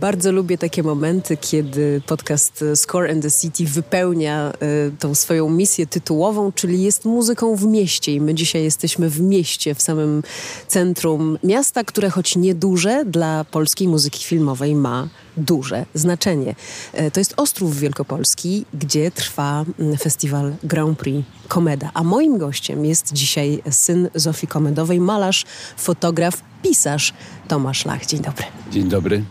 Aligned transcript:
Bardzo 0.00 0.32
lubię 0.32 0.58
takie 0.58 0.82
momenty, 0.82 1.36
kiedy 1.36 2.02
podcast 2.06 2.64
Score 2.74 3.10
and 3.10 3.22
the 3.22 3.30
City 3.30 3.64
wypełnia 3.64 4.52
y, 4.88 4.92
tą 4.98 5.14
swoją 5.14 5.50
misję 5.50 5.86
tytułową, 5.86 6.52
czyli 6.52 6.82
jest 6.82 7.04
muzyką 7.04 7.56
w 7.56 7.66
mieście. 7.66 8.14
I 8.14 8.20
my 8.20 8.34
dzisiaj 8.34 8.62
jesteśmy 8.64 9.10
w 9.10 9.20
mieście, 9.20 9.74
w 9.74 9.82
samym 9.82 10.22
centrum 10.68 11.38
miasta, 11.44 11.84
które 11.84 12.10
choć 12.10 12.36
nieduże 12.36 13.04
dla 13.04 13.44
polskiej 13.44 13.88
muzyki 13.88 14.24
filmowej 14.24 14.74
ma 14.74 15.08
duże 15.36 15.86
znaczenie. 15.94 16.54
Y, 17.00 17.10
to 17.10 17.20
jest 17.20 17.34
Ostrów 17.36 17.78
Wielkopolski, 17.78 18.64
gdzie 18.74 19.10
trwa 19.10 19.64
mm, 19.78 19.96
festiwal 19.96 20.54
Grand 20.62 20.98
Prix 20.98 21.28
Komeda. 21.48 21.90
A 21.94 22.04
moim 22.04 22.38
gościem 22.38 22.84
jest 22.84 23.12
dzisiaj 23.12 23.62
syn 23.70 24.08
Zofii 24.14 24.46
Komedowej, 24.46 25.00
malarz, 25.00 25.44
fotograf, 25.76 26.42
pisarz 26.62 27.14
Tomasz 27.48 27.84
Lach. 27.84 28.06
Dzień 28.06 28.20
dobry. 28.20 28.44
Dzień 28.70 28.88
dobry. 28.88 29.22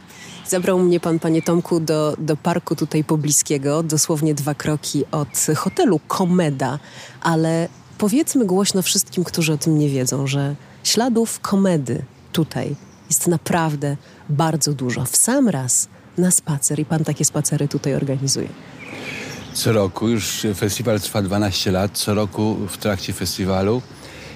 Zabrał 0.49 0.79
mnie 0.79 0.99
pan, 0.99 1.19
panie 1.19 1.41
Tomku, 1.41 1.79
do, 1.79 2.15
do 2.19 2.37
parku 2.37 2.75
tutaj 2.75 3.03
pobliskiego, 3.03 3.83
dosłownie 3.83 4.35
dwa 4.35 4.55
kroki 4.55 5.03
od 5.11 5.45
hotelu 5.55 5.99
Komeda, 6.07 6.79
ale 7.21 7.69
powiedzmy 7.97 8.45
głośno 8.45 8.81
wszystkim, 8.81 9.23
którzy 9.23 9.53
o 9.53 9.57
tym 9.57 9.79
nie 9.79 9.89
wiedzą, 9.89 10.27
że 10.27 10.55
śladów 10.83 11.39
komedy 11.39 12.05
tutaj 12.31 12.75
jest 13.09 13.27
naprawdę 13.27 13.97
bardzo 14.29 14.73
dużo. 14.73 15.05
W 15.05 15.15
sam 15.15 15.49
raz 15.49 15.87
na 16.17 16.31
spacer 16.31 16.79
i 16.79 16.85
pan 16.85 17.03
takie 17.03 17.25
spacery 17.25 17.67
tutaj 17.67 17.95
organizuje. 17.95 18.47
Co 19.53 19.73
roku, 19.73 20.07
już 20.07 20.47
festiwal 20.55 20.99
trwa 20.99 21.21
12 21.21 21.71
lat, 21.71 21.91
co 21.93 22.13
roku 22.13 22.55
w 22.69 22.77
trakcie 22.77 23.13
festiwalu, 23.13 23.81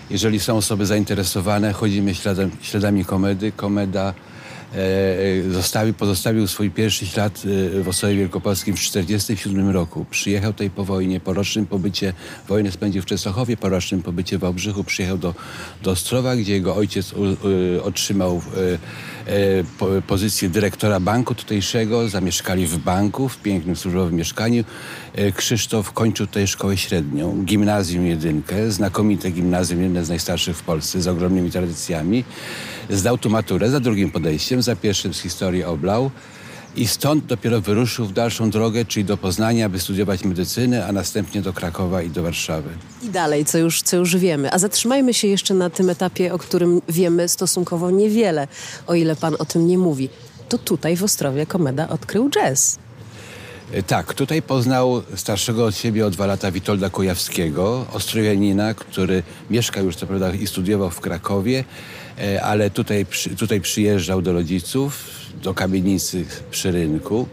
jeżeli 0.10 0.40
są 0.40 0.58
osoby 0.58 0.86
zainteresowane, 0.86 1.74
chodzimy 1.74 2.14
śladami 2.62 3.06
komedy. 3.06 3.52
Komeda 3.52 4.14
zostawił, 5.52 5.94
pozostawił 5.94 6.48
swój 6.48 6.72
pierwszy 6.72 7.06
ślad 7.06 7.42
e, 7.78 7.84
w 7.84 7.88
Ostrowie 7.88 8.16
Wielkopolskim 8.16 8.76
w 8.76 8.80
1947 8.80 9.70
roku. 9.70 10.06
Przyjechał 10.10 10.54
tutaj 10.54 10.70
po 10.70 10.86
wojnie, 10.86 11.20
po 11.20 11.34
rocznym 11.34 11.66
pobycie, 11.66 12.14
wojnę 12.48 12.72
spędził 12.72 13.02
w 13.02 13.06
Częstochowie, 13.06 13.58
po 13.58 13.70
rocznym 13.70 14.02
pobycie 14.02 14.38
w 14.38 14.42
Wałbrzychu 14.42 14.84
przyjechał 14.84 15.18
do, 15.18 15.36
do 15.84 15.92
Ostrowa, 15.92 16.36
gdzie 16.36 16.54
jego 16.54 16.76
ojciec 16.76 17.14
u, 17.14 17.22
u, 17.22 17.38
otrzymał 17.84 18.38
po, 18.38 18.42
pozycję 20.08 20.50
dyrektora 20.50 21.00
banku 21.00 21.36
tutejszego. 21.36 22.10
Zamieszkali 22.10 22.68
w 22.68 22.78
banku, 22.78 23.30
w 23.30 23.38
pięknym 23.38 23.76
służbowym 23.76 24.16
mieszkaniu. 24.16 24.64
Krzysztof 25.36 25.92
kończył 25.92 26.28
tutaj 26.28 26.48
szkołę 26.48 26.78
średnią, 26.78 27.44
gimnazjum 27.46 28.06
jedynkę, 28.06 28.72
znakomite 28.72 29.32
gimnazjum, 29.32 29.84
jedne 29.84 30.06
z 30.06 30.10
najstarszych 30.10 30.58
w 30.58 30.64
Polsce, 30.64 31.02
z 31.02 31.08
ogromnymi 31.08 31.52
tradycjami. 31.52 32.24
Zdał 32.90 33.18
tu 33.18 33.30
maturę 33.30 33.70
za 33.70 33.80
drugim 33.80 34.12
podejściem, 34.12 34.62
za 34.62 34.76
pierwszym 34.76 35.14
z 35.14 35.20
historii 35.20 35.64
oblał. 35.64 36.12
I 36.76 36.88
stąd 36.88 37.26
dopiero 37.26 37.62
wyruszył 37.62 38.06
w 38.06 38.14
dalszą 38.14 38.50
drogę, 38.50 38.86
czyli 38.86 39.06
do 39.06 39.18
Poznania, 39.18 39.66
aby 39.66 39.80
studiować 39.80 40.24
medycynę, 40.24 40.86
a 40.88 40.92
następnie 40.92 41.42
do 41.42 41.54
Krakowa 41.54 42.02
i 42.02 42.10
do 42.10 42.24
Warszawy. 42.24 42.70
I 43.04 43.10
dalej, 43.10 43.46
co 43.46 43.58
już, 43.58 43.82
co 43.82 43.98
już 43.98 44.18
wiemy. 44.18 44.52
A 44.52 44.60
zatrzymajmy 44.60 45.14
się 45.14 45.28
jeszcze 45.28 45.54
na 45.54 45.70
tym 45.70 45.90
etapie, 45.90 46.34
o 46.34 46.38
którym 46.38 46.82
wiemy 46.90 47.30
stosunkowo 47.30 47.92
niewiele, 47.92 48.48
o 48.88 48.94
ile 48.94 49.16
pan 49.16 49.36
o 49.40 49.46
tym 49.46 49.68
nie 49.68 49.78
mówi. 49.78 50.10
To 50.50 50.58
tutaj 50.58 50.98
w 50.98 51.04
Ostrowie 51.04 51.46
Komeda 51.46 51.90
odkrył 51.90 52.30
jazz. 52.30 52.80
E, 53.72 53.84
tak, 53.84 54.14
tutaj 54.14 54.42
poznał 54.42 55.02
starszego 55.16 55.66
od 55.66 55.76
siebie 55.76 56.06
o 56.06 56.10
dwa 56.10 56.26
lata 56.26 56.52
Witolda 56.52 56.90
Kujawskiego, 56.90 57.86
ostrowianina, 57.94 58.74
który 58.74 59.24
mieszka 59.50 59.82
już 59.82 59.96
co 59.96 60.08
prawda 60.08 60.34
i 60.34 60.48
studiował 60.48 60.90
w 60.90 61.00
Krakowie, 61.00 61.64
E, 62.22 62.42
ale 62.42 62.70
tutaj, 62.70 63.06
tutaj 63.38 63.62
przyjeżdżał 63.62 64.22
do 64.22 64.34
rodziców, 64.34 65.21
do 65.44 65.54
kamienicy 65.54 66.26
przy 66.52 66.72
rynku. 66.72 67.28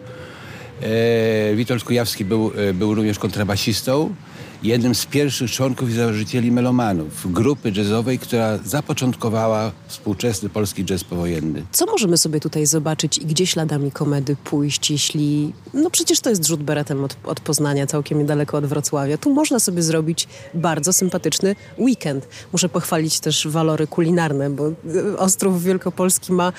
E, 0.82 1.54
Witold 1.56 1.84
Kujawski 1.84 2.24
był, 2.24 2.52
e, 2.56 2.74
był 2.74 2.94
również 2.94 3.18
kontrabasistą 3.18 4.14
jednym 4.62 4.94
z 4.94 5.06
pierwszych 5.06 5.50
członków 5.50 5.90
i 5.90 5.92
założycieli 5.92 6.52
Melomanów, 6.52 7.32
grupy 7.32 7.72
jazzowej, 7.76 8.18
która 8.18 8.58
zapoczątkowała 8.64 9.72
współczesny 9.86 10.48
polski 10.48 10.84
jazz 10.84 11.04
powojenny. 11.04 11.62
Co 11.72 11.86
możemy 11.86 12.18
sobie 12.18 12.40
tutaj 12.40 12.66
zobaczyć 12.66 13.18
i 13.18 13.26
gdzie 13.26 13.46
śladami 13.46 13.92
komedy 13.92 14.36
pójść, 14.44 14.90
jeśli... 14.90 15.52
No 15.74 15.90
przecież 15.90 16.20
to 16.20 16.30
jest 16.30 16.46
rzut 16.46 16.62
beretem 16.62 17.04
od, 17.04 17.16
od 17.24 17.40
Poznania, 17.40 17.86
całkiem 17.86 18.18
niedaleko 18.18 18.56
od 18.56 18.66
Wrocławia. 18.66 19.18
Tu 19.18 19.34
można 19.34 19.60
sobie 19.60 19.82
zrobić 19.82 20.28
bardzo 20.54 20.92
sympatyczny 20.92 21.56
weekend. 21.78 22.28
Muszę 22.52 22.68
pochwalić 22.68 23.20
też 23.20 23.48
walory 23.48 23.86
kulinarne, 23.86 24.50
bo 24.50 24.72
Ostrów 25.18 25.62
Wielkopolski 25.62 26.32
ma, 26.32 26.52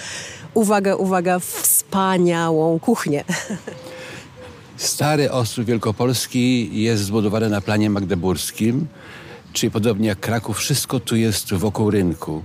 uwaga, 0.54 0.96
uwaga, 0.96 1.40
wspaniałą 1.40 2.80
kuchnię. 2.80 3.24
Stary 4.80 5.32
Ostrów 5.32 5.66
Wielkopolski 5.66 6.70
jest 6.84 7.04
zbudowany 7.04 7.50
na 7.50 7.62
planie 7.62 7.90
magdeburskim, 7.90 8.88
czyli 9.54 9.72
podobnie 9.72 10.08
jak 10.08 10.20
Kraków, 10.20 10.58
wszystko 10.58 11.00
tu 11.00 11.16
jest 11.16 11.54
wokół 11.54 11.92
rynku. 11.92 12.44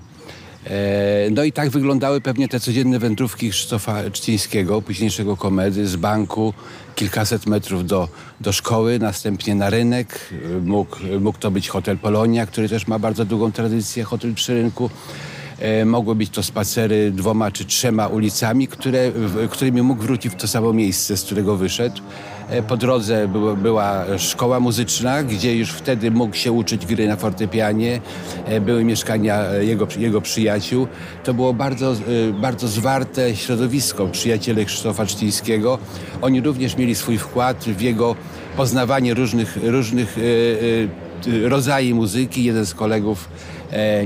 E, 0.67 1.31
no 1.31 1.45
i 1.45 1.53
tak 1.53 1.71
wyglądały 1.71 2.21
pewnie 2.21 2.49
te 2.49 2.61
codzienne 2.61 2.99
wędrówki 2.99 3.51
Krzysztofa 3.51 4.11
Czcińskiego, 4.11 4.83
późniejszego 4.83 5.37
komedy, 5.37 5.87
z 5.87 5.97
banku 5.97 6.55
kilkaset 6.95 7.47
metrów 7.47 7.87
do, 7.87 8.09
do 8.41 8.53
szkoły, 8.53 8.99
następnie 8.99 9.55
na 9.55 9.71
rynek. 9.71 10.35
Mógł, 10.65 10.97
mógł 11.21 11.39
to 11.39 11.51
być 11.51 11.69
hotel 11.69 11.99
Polonia, 11.99 12.47
który 12.47 12.69
też 12.69 12.87
ma 12.87 12.99
bardzo 12.99 13.25
długą 13.25 13.53
tradycję, 13.53 14.05
hotel 14.05 14.35
przy 14.35 14.55
rynku. 14.55 14.91
E, 15.59 15.85
mogły 15.85 16.15
być 16.15 16.31
to 16.31 16.43
spacery 16.43 17.11
dwoma 17.11 17.51
czy 17.51 17.65
trzema 17.65 18.07
ulicami, 18.07 18.69
które, 18.69 19.13
którymi 19.51 19.83
mógł 19.83 20.03
wrócić 20.03 20.33
w 20.33 20.37
to 20.37 20.49
samo 20.49 20.73
miejsce, 20.73 21.17
z 21.17 21.23
którego 21.23 21.57
wyszedł. 21.57 22.01
E, 22.49 22.63
po 22.63 22.77
drodze 22.77 23.29
była 23.63 24.05
szkoła 24.19 24.61
muzyczna, 24.61 25.23
gdzie 25.23 25.57
już 25.57 25.71
wtedy 25.71 26.11
mógł 26.11 26.37
się 26.37 26.53
uczyć 26.53 26.87
gry 26.87 27.09
na 27.09 27.17
fortepianie. 27.17 28.01
E, 28.45 28.61
były 28.61 28.85
mieszkania 28.85 29.53
jego, 29.53 29.87
jego 29.99 30.21
przyjaciół. 30.21 30.87
To 31.25 31.35
było 31.35 31.55
bardzo, 31.55 31.95
bardzo 32.41 32.69
zwarte 32.69 33.37
środowisko 33.37 34.07
przyjaciele 34.07 34.65
Krzysztofa 34.65 35.07
Czcińskiego. 35.07 35.79
Oni 36.23 36.41
również 36.41 36.77
mieli 36.77 36.95
swój 36.95 37.19
wkład 37.19 37.65
w 37.65 37.81
jego 37.81 38.17
poznawanie 38.57 39.15
różnych, 39.15 39.59
różnych 39.63 40.17
rodzajów 41.45 41.97
muzyki. 41.97 42.45
Jeden 42.45 42.67
z 42.67 42.75
kolegów 42.75 43.29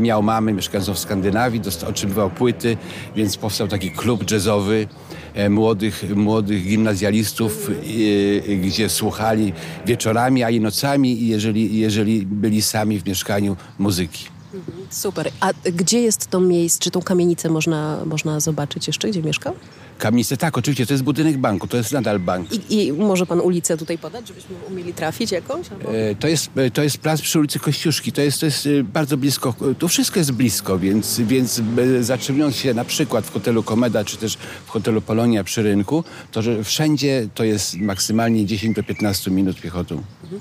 miał 0.01 0.23
mamy 0.23 0.53
mieszkającą 0.53 0.95
w 0.95 0.99
Skandynawii, 0.99 1.61
otrzymywał 1.89 2.31
płyty, 2.31 2.77
więc 3.17 3.37
powstał 3.37 3.69
taki 3.69 3.91
klub 3.91 4.31
jazzowy 4.31 4.87
e, 5.35 5.51
młodych, 5.51 6.05
młodych 6.17 6.65
gimnazjalistów, 6.65 7.71
e, 8.51 8.57
gdzie 8.57 8.89
słuchali 8.89 9.53
wieczorami, 9.87 10.45
a 10.45 10.51
i 10.51 10.61
nocami, 10.61 11.27
jeżeli, 11.29 11.79
jeżeli 11.79 12.27
byli 12.27 12.63
sami 12.63 13.01
w 13.01 13.07
mieszkaniu 13.07 13.57
muzyki. 13.79 14.38
Super. 14.91 15.31
A 15.41 15.53
gdzie 15.65 16.01
jest 16.01 16.27
to 16.27 16.41
miejsce, 16.41 16.81
czy 16.81 16.91
tą 16.91 17.03
kamienicę 17.03 17.49
można, 17.49 18.05
można 18.05 18.41
zobaczyć 18.41 18.87
jeszcze, 18.87 19.09
gdzie 19.09 19.23
mieszkał? 19.23 19.55
Kamienicę, 19.99 20.37
tak, 20.37 20.59
oczywiście, 20.59 20.87
to 20.87 20.95
jest 20.95 21.05
budynek 21.05 21.39
banku, 21.39 21.69
to 21.69 21.77
jest 21.77 21.93
nadal 21.93 22.19
bank. 22.19 22.53
I, 22.53 22.87
i 22.87 22.93
może 22.93 23.27
pan 23.27 23.41
ulicę 23.41 23.77
tutaj 23.77 23.99
podać, 23.99 24.29
żebyśmy 24.29 24.57
umieli 24.71 24.95
trafić 24.95 25.33
jakąś? 25.33 25.73
Albo... 25.73 25.95
E, 25.95 26.15
to, 26.15 26.29
jest, 26.29 26.51
e, 26.57 26.71
to 26.71 26.83
jest 26.83 26.99
plac 26.99 27.21
przy 27.21 27.39
ulicy 27.39 27.59
Kościuszki, 27.59 28.13
to 28.13 28.23
jest, 28.23 28.41
to 28.41 28.47
jest 28.47 28.67
e, 28.67 28.85
bardzo 28.85 29.17
blisko, 29.17 29.55
tu 29.79 29.89
wszystko 29.89 30.19
jest 30.19 30.33
blisko, 30.33 30.79
więc, 30.79 31.21
więc 31.21 31.63
zatrzymując 32.01 32.57
się 32.57 32.75
na 32.75 32.85
przykład 32.85 33.27
w 33.27 33.33
hotelu 33.33 33.63
Komeda, 33.63 34.05
czy 34.05 34.17
też 34.17 34.39
w 34.67 34.69
hotelu 34.69 35.01
Polonia 35.01 35.45
przy 35.45 35.63
rynku, 35.63 36.05
to 36.33 36.43
że 36.43 36.65
wszędzie 36.65 37.29
to 37.35 37.45
jest 37.45 37.77
maksymalnie 37.77 38.47
10 38.47 38.77
do 38.77 38.83
15 38.83 39.31
minut 39.31 39.61
piechotą. 39.61 40.03
Mhm. 40.23 40.41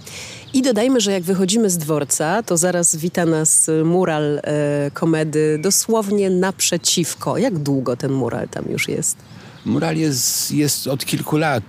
I 0.53 0.61
dodajmy, 0.61 1.01
że 1.01 1.11
jak 1.11 1.23
wychodzimy 1.23 1.69
z 1.69 1.77
dworca, 1.77 2.43
to 2.43 2.57
zaraz 2.57 2.95
wita 2.95 3.25
nas 3.25 3.69
mural 3.83 4.39
e, 4.43 4.91
komedy 4.93 5.59
dosłownie 5.61 6.29
naprzeciwko. 6.29 7.37
Jak 7.37 7.57
długo 7.57 7.97
ten 7.97 8.11
mural 8.11 8.49
tam 8.49 8.65
już 8.69 8.87
jest? 8.87 9.17
Mural 9.65 9.97
jest, 9.97 10.51
jest 10.51 10.87
od 10.87 11.05
kilku 11.05 11.37
lat 11.37 11.63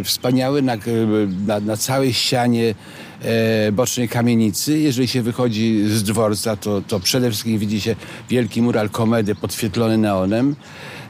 e, 0.00 0.04
wspaniały 0.04 0.62
na, 0.62 0.76
na, 1.46 1.60
na 1.60 1.76
całej 1.76 2.12
ścianie 2.12 2.74
e, 3.22 3.72
bocznej 3.72 4.08
kamienicy. 4.08 4.78
Jeżeli 4.78 5.08
się 5.08 5.22
wychodzi 5.22 5.84
z 5.88 6.02
dworca, 6.02 6.56
to, 6.56 6.82
to 6.88 7.00
przede 7.00 7.30
wszystkim 7.30 7.58
widzi 7.58 7.80
się 7.80 7.96
wielki 8.30 8.62
mural 8.62 8.90
komedy 8.90 9.34
podświetlony 9.34 9.98
neonem. 9.98 10.56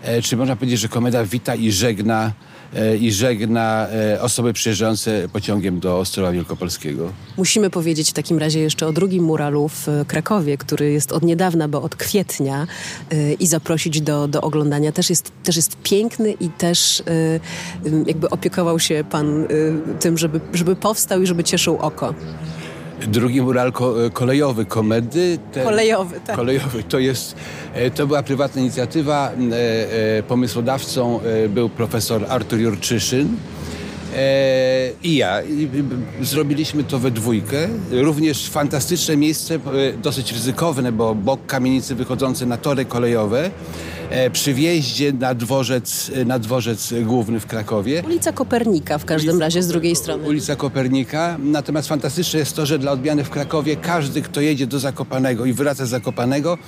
E, 0.02 0.22
czy 0.22 0.36
można 0.36 0.56
powiedzieć, 0.56 0.80
że 0.80 0.88
komeda 0.88 1.24
wita 1.24 1.54
i 1.54 1.72
żegna 1.72 2.32
i 3.00 3.12
żegna 3.12 3.88
e, 3.88 4.22
osoby 4.22 4.52
przyjeżdżające 4.52 5.28
pociągiem 5.32 5.80
do 5.80 5.98
Ostrowa 5.98 6.32
Wielkopolskiego. 6.32 7.12
Musimy 7.36 7.70
powiedzieć 7.70 8.10
w 8.10 8.12
takim 8.12 8.38
razie 8.38 8.60
jeszcze 8.60 8.86
o 8.86 8.92
drugim 8.92 9.24
muralu 9.24 9.68
w 9.68 9.86
Krakowie, 10.06 10.58
który 10.58 10.92
jest 10.92 11.12
od 11.12 11.22
niedawna, 11.22 11.68
bo 11.68 11.82
od 11.82 11.96
kwietnia 11.96 12.66
e, 13.10 13.32
i 13.32 13.46
zaprosić 13.46 14.00
do, 14.00 14.28
do 14.28 14.40
oglądania. 14.40 14.92
Też 14.92 15.10
jest, 15.10 15.32
też 15.44 15.56
jest 15.56 15.76
piękny 15.82 16.32
i 16.32 16.48
też 16.48 17.02
jakby 18.06 18.30
opiekował 18.30 18.78
się 18.80 19.04
pan 19.10 19.46
tym, 20.00 20.18
żeby, 20.18 20.40
żeby 20.52 20.76
powstał 20.76 21.22
i 21.22 21.26
żeby 21.26 21.44
cieszył 21.44 21.78
oko. 21.78 22.14
Drugi 23.08 23.42
mural 23.42 23.72
ko 23.72 23.94
kolejowy 24.12 24.64
komedy. 24.64 25.38
Ten, 25.52 25.64
kolejowy, 25.64 26.20
tak. 26.26 26.36
Kolejowy. 26.36 26.82
To, 26.82 26.98
jest, 26.98 27.36
to 27.94 28.06
była 28.06 28.22
prywatna 28.22 28.60
inicjatywa. 28.60 29.32
Pomysłodawcą 30.28 31.20
był 31.48 31.68
profesor 31.68 32.26
Artur 32.28 32.58
Jurczyszyn. 32.58 33.36
I 35.02 35.16
ja. 35.16 35.42
I 35.42 35.68
zrobiliśmy 36.20 36.84
to 36.84 36.98
we 36.98 37.10
dwójkę. 37.10 37.68
Również 37.90 38.48
fantastyczne 38.48 39.16
miejsce, 39.16 39.58
dosyć 40.02 40.32
ryzykowne, 40.32 40.92
bo 40.92 41.14
bok 41.14 41.46
kamienicy 41.46 41.94
wychodzący 41.94 42.46
na 42.46 42.56
tory 42.56 42.84
kolejowe. 42.84 43.50
E, 44.12 44.30
przy 44.30 44.54
wjeździe 44.54 45.12
na 45.12 45.34
dworzec, 45.34 46.10
e, 46.14 46.24
na 46.24 46.38
dworzec 46.38 46.94
główny 47.02 47.40
w 47.40 47.46
Krakowie. 47.46 48.02
Ulica 48.06 48.32
Kopernika 48.32 48.98
w 48.98 49.04
każdym 49.04 49.30
ulica, 49.30 49.44
razie 49.44 49.62
z 49.62 49.68
drugiej 49.68 49.96
strony. 49.96 50.28
Ulica 50.28 50.56
Kopernika. 50.56 51.36
Natomiast 51.42 51.88
fantastyczne 51.88 52.38
jest 52.38 52.56
to, 52.56 52.66
że 52.66 52.78
dla 52.78 52.92
odmiany 52.92 53.24
w 53.24 53.30
Krakowie 53.30 53.76
każdy, 53.76 54.22
kto 54.22 54.40
jedzie 54.40 54.66
do 54.66 54.78
Zakopanego 54.78 55.44
i 55.44 55.52
wraca 55.52 55.86
z 55.86 55.88
Zakopanego, 55.88 56.58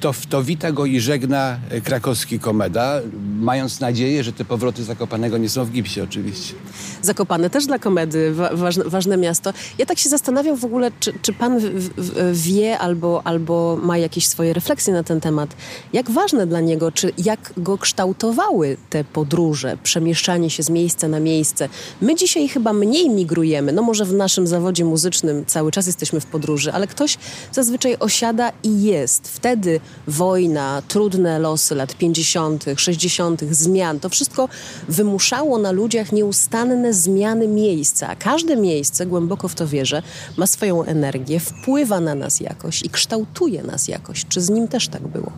to, 0.00 0.14
to 0.28 0.42
wita 0.42 0.72
go 0.72 0.86
i 0.86 1.00
żegna 1.00 1.58
e, 1.70 1.80
krakowski 1.80 2.38
komeda, 2.38 3.00
mając 3.40 3.80
nadzieję, 3.80 4.24
że 4.24 4.32
te 4.32 4.44
powroty 4.44 4.84
Zakopanego 4.84 5.38
nie 5.38 5.48
są 5.48 5.64
w 5.64 5.70
gipsie 5.70 6.00
oczywiście. 6.00 6.54
Zakopane 7.02 7.50
też 7.50 7.66
dla 7.66 7.78
komedy, 7.78 8.34
ważne, 8.52 8.84
ważne 8.84 9.16
miasto. 9.16 9.52
Ja 9.78 9.86
tak 9.86 9.98
się 9.98 10.08
zastanawiam 10.08 10.56
w 10.56 10.64
ogóle, 10.64 10.90
czy, 11.00 11.12
czy 11.22 11.32
pan 11.32 11.58
w, 11.58 11.90
w, 11.96 12.42
wie 12.42 12.78
albo, 12.78 13.22
albo 13.24 13.78
ma 13.82 13.98
jakieś 13.98 14.26
swoje 14.26 14.52
refleksje 14.52 14.92
na 14.92 15.02
ten 15.02 15.20
temat. 15.20 15.56
Jak 15.92 16.10
ważne 16.10 16.46
dla 16.46 16.60
niego 16.60 16.89
czy 16.92 17.12
jak 17.18 17.52
go 17.56 17.78
kształtowały 17.78 18.76
te 18.90 19.04
podróże, 19.04 19.78
przemieszczanie 19.82 20.50
się 20.50 20.62
z 20.62 20.70
miejsca 20.70 21.08
na 21.08 21.20
miejsce. 21.20 21.68
My 22.00 22.14
dzisiaj 22.14 22.48
chyba 22.48 22.72
mniej 22.72 23.10
migrujemy, 23.10 23.72
no 23.72 23.82
może 23.82 24.04
w 24.04 24.12
naszym 24.12 24.46
zawodzie 24.46 24.84
muzycznym 24.84 25.44
cały 25.46 25.70
czas 25.70 25.86
jesteśmy 25.86 26.20
w 26.20 26.26
podróży, 26.26 26.72
ale 26.72 26.86
ktoś 26.86 27.18
zazwyczaj 27.52 27.96
osiada 28.00 28.52
i 28.62 28.82
jest. 28.82 29.28
Wtedy 29.28 29.80
wojna, 30.06 30.82
trudne 30.88 31.38
losy 31.38 31.74
lat 31.74 31.94
50., 31.94 32.64
60., 32.76 33.40
zmian, 33.50 34.00
to 34.00 34.08
wszystko 34.08 34.48
wymuszało 34.88 35.58
na 35.58 35.70
ludziach 35.70 36.12
nieustanne 36.12 36.94
zmiany 36.94 37.48
miejsca. 37.48 38.16
Każde 38.16 38.56
miejsce, 38.56 39.06
głęboko 39.06 39.48
w 39.48 39.54
to 39.54 39.66
wierzę, 39.66 40.02
ma 40.36 40.46
swoją 40.46 40.84
energię, 40.84 41.40
wpływa 41.40 42.00
na 42.00 42.14
nas 42.14 42.40
jakoś 42.40 42.82
i 42.82 42.90
kształtuje 42.90 43.62
nas 43.62 43.88
jakoś. 43.88 44.24
Czy 44.28 44.40
z 44.40 44.50
nim 44.50 44.68
też 44.68 44.88
tak 44.88 45.08
było? 45.08 45.32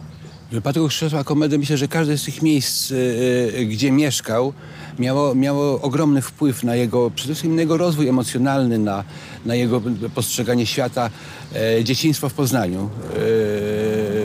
W 0.53 0.55
wypadku 0.55 0.89
Krzysztofa 0.89 1.25
Komedy 1.25 1.59
myślę, 1.59 1.77
że 1.77 1.89
każde 1.89 2.19
z 2.19 2.25
tych 2.25 2.43
miejsc, 2.43 2.91
y, 2.91 3.67
gdzie 3.71 3.93
mieszkał, 3.93 4.53
miało, 4.99 5.35
miało 5.35 5.81
ogromny 5.81 6.23
wpływ 6.23 6.65
na 6.65 6.77
jego, 6.77 7.11
przede 7.11 7.35
wszystkim 7.35 7.55
na 7.55 7.61
jego 7.61 7.77
rozwój 7.77 8.09
emocjonalny, 8.09 8.79
na, 8.79 9.05
na 9.47 9.55
jego 9.55 9.83
postrzeganie 10.15 10.67
świata. 10.67 11.11
E, 11.55 11.85
dzieciństwo 11.85 12.29
w 12.29 12.35
Poznaniu. 12.35 12.91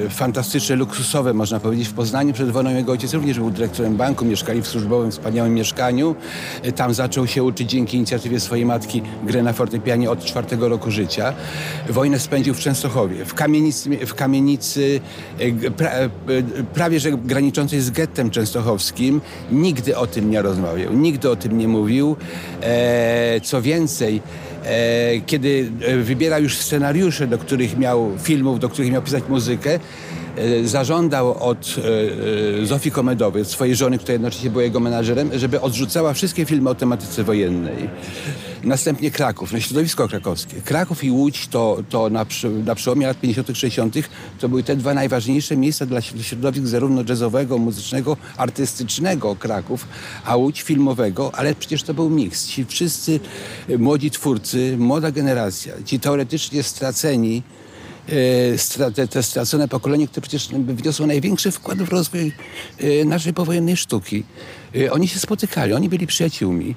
E, 0.07 0.09
fantastyczne, 0.09 0.75
luksusowe, 0.75 1.33
można 1.33 1.59
powiedzieć, 1.59 1.87
w 1.87 1.93
Poznaniu. 1.93 2.33
Przed 2.33 2.51
wojną 2.51 2.75
jego 2.75 2.91
ojciec 2.91 3.13
również 3.13 3.39
był 3.39 3.51
dyrektorem 3.51 3.95
banku, 3.95 4.25
mieszkali 4.25 4.61
w 4.61 4.67
służbowym, 4.67 5.11
wspaniałym 5.11 5.53
mieszkaniu. 5.53 6.15
E, 6.63 6.71
tam 6.71 6.93
zaczął 6.93 7.27
się 7.27 7.43
uczyć 7.43 7.69
dzięki 7.69 7.97
inicjatywie 7.97 8.39
swojej 8.39 8.65
matki 8.65 9.01
grę 9.23 9.43
na 9.43 9.53
fortepianie 9.53 10.11
od 10.11 10.25
czwartego 10.25 10.69
roku 10.69 10.91
życia. 10.91 11.33
Wojnę 11.89 12.19
spędził 12.19 12.53
w 12.53 12.59
Częstochowie, 12.59 13.25
w 13.25 13.33
kamienicy, 13.33 13.89
w 14.05 14.13
kamienicy 14.13 15.01
pra, 15.77 15.91
prawie 16.73 16.99
że 16.99 17.11
graniczącej 17.11 17.81
z 17.81 17.91
gettem 17.91 18.29
częstochowskim. 18.29 19.21
Nigdy 19.51 19.97
o 19.97 20.07
tym 20.07 20.31
nie 20.31 20.41
rozmawiał, 20.41 20.93
nigdy 20.93 21.29
o 21.29 21.35
tym 21.35 21.57
nie 21.57 21.67
mówił. 21.67 22.15
co 23.43 23.61
więcej, 23.61 24.21
E, 24.46 24.46
kiedy 25.25 25.69
e, 25.81 25.97
wybierał 25.97 26.43
już 26.43 26.57
scenariusze, 26.57 27.27
do 27.27 27.37
których 27.37 27.77
miał 27.77 28.11
filmów, 28.19 28.59
do 28.59 28.69
których 28.69 28.91
miał 28.91 29.01
pisać 29.01 29.23
muzykę, 29.29 29.73
e, 29.73 29.79
zażądał 30.63 31.43
od 31.49 31.75
Zofii 32.63 32.91
Komedowej, 32.91 33.45
swojej 33.45 33.75
żony, 33.75 33.97
która 33.97 34.13
jednocześnie 34.13 34.49
była 34.49 34.63
jego 34.63 34.79
menadżerem, 34.79 35.29
żeby 35.35 35.61
odrzucała 35.61 36.13
wszystkie 36.13 36.45
filmy 36.45 36.69
o 36.69 36.75
tematyce 36.75 37.23
wojennej. 37.23 37.89
Następnie 38.63 39.11
Kraków, 39.11 39.53
no 39.53 39.59
środowisko 39.59 40.07
krakowskie. 40.07 40.61
Kraków 40.61 41.03
i 41.03 41.11
Łódź 41.11 41.47
to, 41.47 41.77
to 41.89 42.09
na, 42.09 42.25
na 42.65 42.75
przełomie 42.75 43.07
lat 43.07 43.19
50 43.19 43.57
60 43.57 43.95
to 44.39 44.49
były 44.49 44.63
te 44.63 44.75
dwa 44.75 44.93
najważniejsze 44.93 45.57
miejsca 45.57 45.85
dla 45.85 46.01
środowisk 46.01 46.65
zarówno 46.65 47.03
jazzowego, 47.09 47.57
muzycznego, 47.57 48.17
artystycznego 48.37 49.35
Kraków, 49.35 49.87
a 50.25 50.35
Łódź 50.35 50.61
filmowego, 50.61 51.31
ale 51.35 51.55
przecież 51.55 51.83
to 51.83 51.93
był 51.93 52.09
miks. 52.09 52.47
Ci 52.47 52.65
wszyscy 52.65 53.19
młodzi 53.77 54.11
twórcy, 54.11 54.75
młoda 54.79 55.11
generacja, 55.11 55.73
ci 55.85 55.99
teoretycznie 55.99 56.63
straceni, 56.63 57.43
e, 57.63 57.66
te, 58.95 59.07
te 59.07 59.23
stracone 59.23 59.67
pokolenie, 59.67 60.07
które 60.07 60.21
przecież 60.21 60.47
wniosło 60.47 61.07
największy 61.07 61.51
wkład 61.51 61.77
w 61.77 61.89
rozwój 61.89 62.31
e, 62.79 63.05
naszej 63.05 63.33
powojennej 63.33 63.77
sztuki. 63.77 64.23
E, 64.75 64.91
oni 64.91 65.07
się 65.07 65.19
spotykali, 65.19 65.73
oni 65.73 65.89
byli 65.89 66.07
przyjaciółmi. 66.07 66.75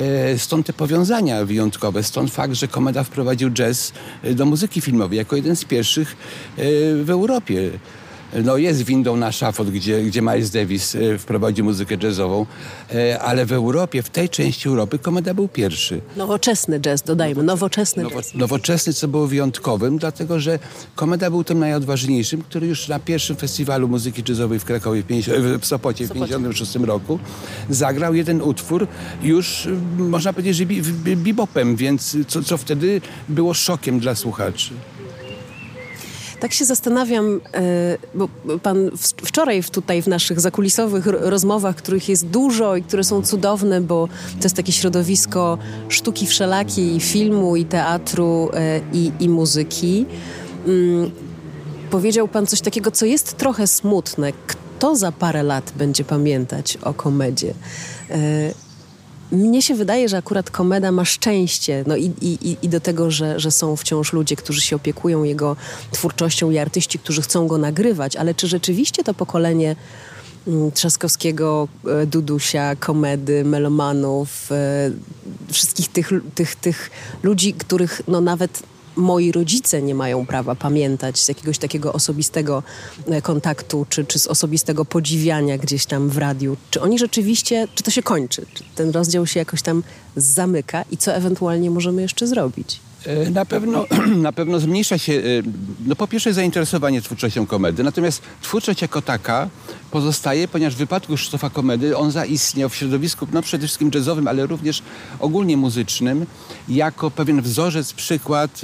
E, 0.00 0.38
stąd 0.38 0.66
te 0.66 0.72
powiązania 0.72 1.44
wyjątkowe, 1.44 2.02
stąd 2.02 2.30
fakt, 2.30 2.54
że 2.54 2.68
Komeda 2.68 3.04
wprowadził 3.04 3.50
jazz 3.50 3.92
e, 4.22 4.34
do 4.34 4.46
muzyki 4.46 4.80
filmowej 4.80 5.18
jako 5.18 5.36
jeden 5.36 5.56
z 5.56 5.64
pierwszych 5.64 6.16
e, 6.56 6.64
w 7.04 7.10
Europie 7.10 7.70
no 8.44 8.56
jest 8.56 8.82
windą 8.82 9.16
na 9.16 9.32
szafot, 9.32 9.70
gdzie, 9.70 10.02
gdzie 10.02 10.22
Miles 10.22 10.50
Davis 10.50 10.94
e, 10.94 11.18
wprowadził 11.18 11.64
muzykę 11.64 11.96
jazzową, 12.02 12.46
e, 12.94 13.20
ale 13.20 13.46
w 13.46 13.52
Europie, 13.52 14.02
w 14.02 14.10
tej 14.10 14.28
części 14.28 14.68
Europy 14.68 14.98
Komeda 14.98 15.34
był 15.34 15.48
pierwszy. 15.48 16.00
Nowoczesny 16.16 16.80
jazz, 16.80 17.02
dodajmy, 17.02 17.42
nowoczesny 17.42 18.02
Nowo, 18.02 18.16
jazz. 18.16 18.34
Nowoczesny, 18.34 18.92
co 18.92 19.08
było 19.08 19.26
wyjątkowym, 19.26 19.98
dlatego 19.98 20.40
że 20.40 20.58
Komeda 20.94 21.30
był 21.30 21.44
tym 21.44 21.58
najodważniejszym, 21.58 22.42
który 22.42 22.66
już 22.66 22.88
na 22.88 22.98
pierwszym 22.98 23.36
festiwalu 23.36 23.88
muzyki 23.88 24.22
jazzowej 24.28 24.58
w 24.58 24.64
Krakowie, 24.64 25.02
w, 25.02 25.06
50, 25.06 25.38
w 25.60 25.66
Sopocie 25.66 26.04
w 26.04 26.08
1956 26.08 26.86
roku 26.86 27.18
zagrał 27.70 28.14
jeden 28.14 28.42
utwór 28.42 28.86
już, 29.22 29.68
można 29.98 30.32
powiedzieć, 30.32 30.56
że 30.56 30.66
bebopem, 31.16 31.76
więc 31.76 32.16
co, 32.28 32.42
co 32.42 32.56
wtedy 32.56 33.00
było 33.28 33.54
szokiem 33.54 34.00
dla 34.00 34.14
słuchaczy. 34.14 34.70
Tak 36.42 36.52
się 36.52 36.64
zastanawiam, 36.64 37.40
e, 37.54 37.60
bo 38.14 38.28
pan 38.62 38.90
wczoraj 39.24 39.62
tutaj 39.62 40.02
w 40.02 40.06
naszych 40.08 40.40
zakulisowych 40.40 41.06
rozmowach, 41.06 41.76
których 41.76 42.08
jest 42.08 42.26
dużo 42.26 42.76
i 42.76 42.82
które 42.82 43.04
są 43.04 43.22
cudowne, 43.22 43.80
bo 43.80 44.08
to 44.38 44.44
jest 44.44 44.56
takie 44.56 44.72
środowisko 44.72 45.58
sztuki 45.88 46.26
wszelakiej, 46.26 47.00
filmu 47.00 47.56
i 47.56 47.64
teatru 47.64 48.50
e, 48.54 48.80
i, 48.92 49.12
i 49.20 49.28
muzyki. 49.28 50.06
Mm, 50.66 51.10
powiedział 51.90 52.28
pan 52.28 52.46
coś 52.46 52.60
takiego, 52.60 52.90
co 52.90 53.06
jest 53.06 53.36
trochę 53.36 53.66
smutne. 53.66 54.32
Kto 54.46 54.96
za 54.96 55.12
parę 55.12 55.42
lat 55.42 55.72
będzie 55.76 56.04
pamiętać 56.04 56.78
o 56.82 56.94
komedzie? 56.94 57.54
Mnie 59.32 59.62
się 59.62 59.74
wydaje, 59.74 60.08
że 60.08 60.16
akurat 60.16 60.50
komeda 60.50 60.92
ma 60.92 61.04
szczęście 61.04 61.84
no 61.86 61.96
i, 61.96 62.12
i, 62.22 62.56
i 62.62 62.68
do 62.68 62.80
tego, 62.80 63.10
że, 63.10 63.40
że 63.40 63.50
są 63.50 63.76
wciąż 63.76 64.12
ludzie, 64.12 64.36
którzy 64.36 64.60
się 64.60 64.76
opiekują 64.76 65.24
jego 65.24 65.56
twórczością 65.92 66.50
i 66.50 66.58
artyści, 66.58 66.98
którzy 66.98 67.22
chcą 67.22 67.46
go 67.46 67.58
nagrywać, 67.58 68.16
ale 68.16 68.34
czy 68.34 68.48
rzeczywiście 68.48 69.04
to 69.04 69.14
pokolenie 69.14 69.76
mm, 70.46 70.72
Trzaskowskiego, 70.72 71.68
e, 71.86 72.06
Dudusia, 72.06 72.76
komedy, 72.76 73.44
melomanów, 73.44 74.52
e, 74.52 74.90
wszystkich 75.52 75.88
tych, 75.88 76.10
tych, 76.34 76.56
tych 76.56 76.90
ludzi, 77.22 77.52
których 77.52 78.02
no 78.08 78.20
nawet 78.20 78.62
moi 78.96 79.32
rodzice 79.32 79.82
nie 79.82 79.94
mają 79.94 80.26
prawa 80.26 80.54
pamiętać 80.54 81.20
z 81.20 81.28
jakiegoś 81.28 81.58
takiego 81.58 81.92
osobistego 81.92 82.62
e, 83.06 83.22
kontaktu, 83.22 83.86
czy, 83.88 84.04
czy 84.04 84.18
z 84.18 84.26
osobistego 84.26 84.84
podziwiania 84.84 85.58
gdzieś 85.58 85.86
tam 85.86 86.08
w 86.08 86.18
radiu. 86.18 86.56
Czy 86.70 86.80
oni 86.80 86.98
rzeczywiście, 86.98 87.68
czy 87.74 87.82
to 87.82 87.90
się 87.90 88.02
kończy? 88.02 88.46
Czy 88.54 88.64
ten 88.74 88.90
rozdział 88.90 89.26
się 89.26 89.40
jakoś 89.40 89.62
tam 89.62 89.82
zamyka 90.16 90.84
i 90.90 90.96
co 90.96 91.14
ewentualnie 91.14 91.70
możemy 91.70 92.02
jeszcze 92.02 92.26
zrobić? 92.26 92.80
E, 93.06 93.30
na 93.30 93.44
pewno, 93.44 93.86
na 94.16 94.32
pewno 94.32 94.60
zmniejsza 94.60 94.98
się, 94.98 95.12
e, 95.12 95.18
no 95.86 95.96
po 95.96 96.06
pierwsze 96.06 96.32
zainteresowanie 96.32 97.02
twórczością 97.02 97.46
komedy, 97.46 97.82
natomiast 97.82 98.22
twórczość 98.42 98.82
jako 98.82 99.02
taka 99.02 99.48
pozostaje, 99.90 100.48
ponieważ 100.48 100.74
w 100.74 100.78
wypadku 100.78 101.14
Krzysztofa 101.14 101.50
Komedy 101.50 101.96
on 101.96 102.10
zaistniał 102.10 102.68
w 102.68 102.76
środowisku 102.76 103.26
no 103.32 103.42
przede 103.42 103.66
wszystkim 103.66 103.90
jazzowym, 103.94 104.28
ale 104.28 104.46
również 104.46 104.82
ogólnie 105.20 105.56
muzycznym 105.56 106.26
jako 106.68 107.10
pewien 107.10 107.42
wzorzec, 107.42 107.92
przykład 107.92 108.60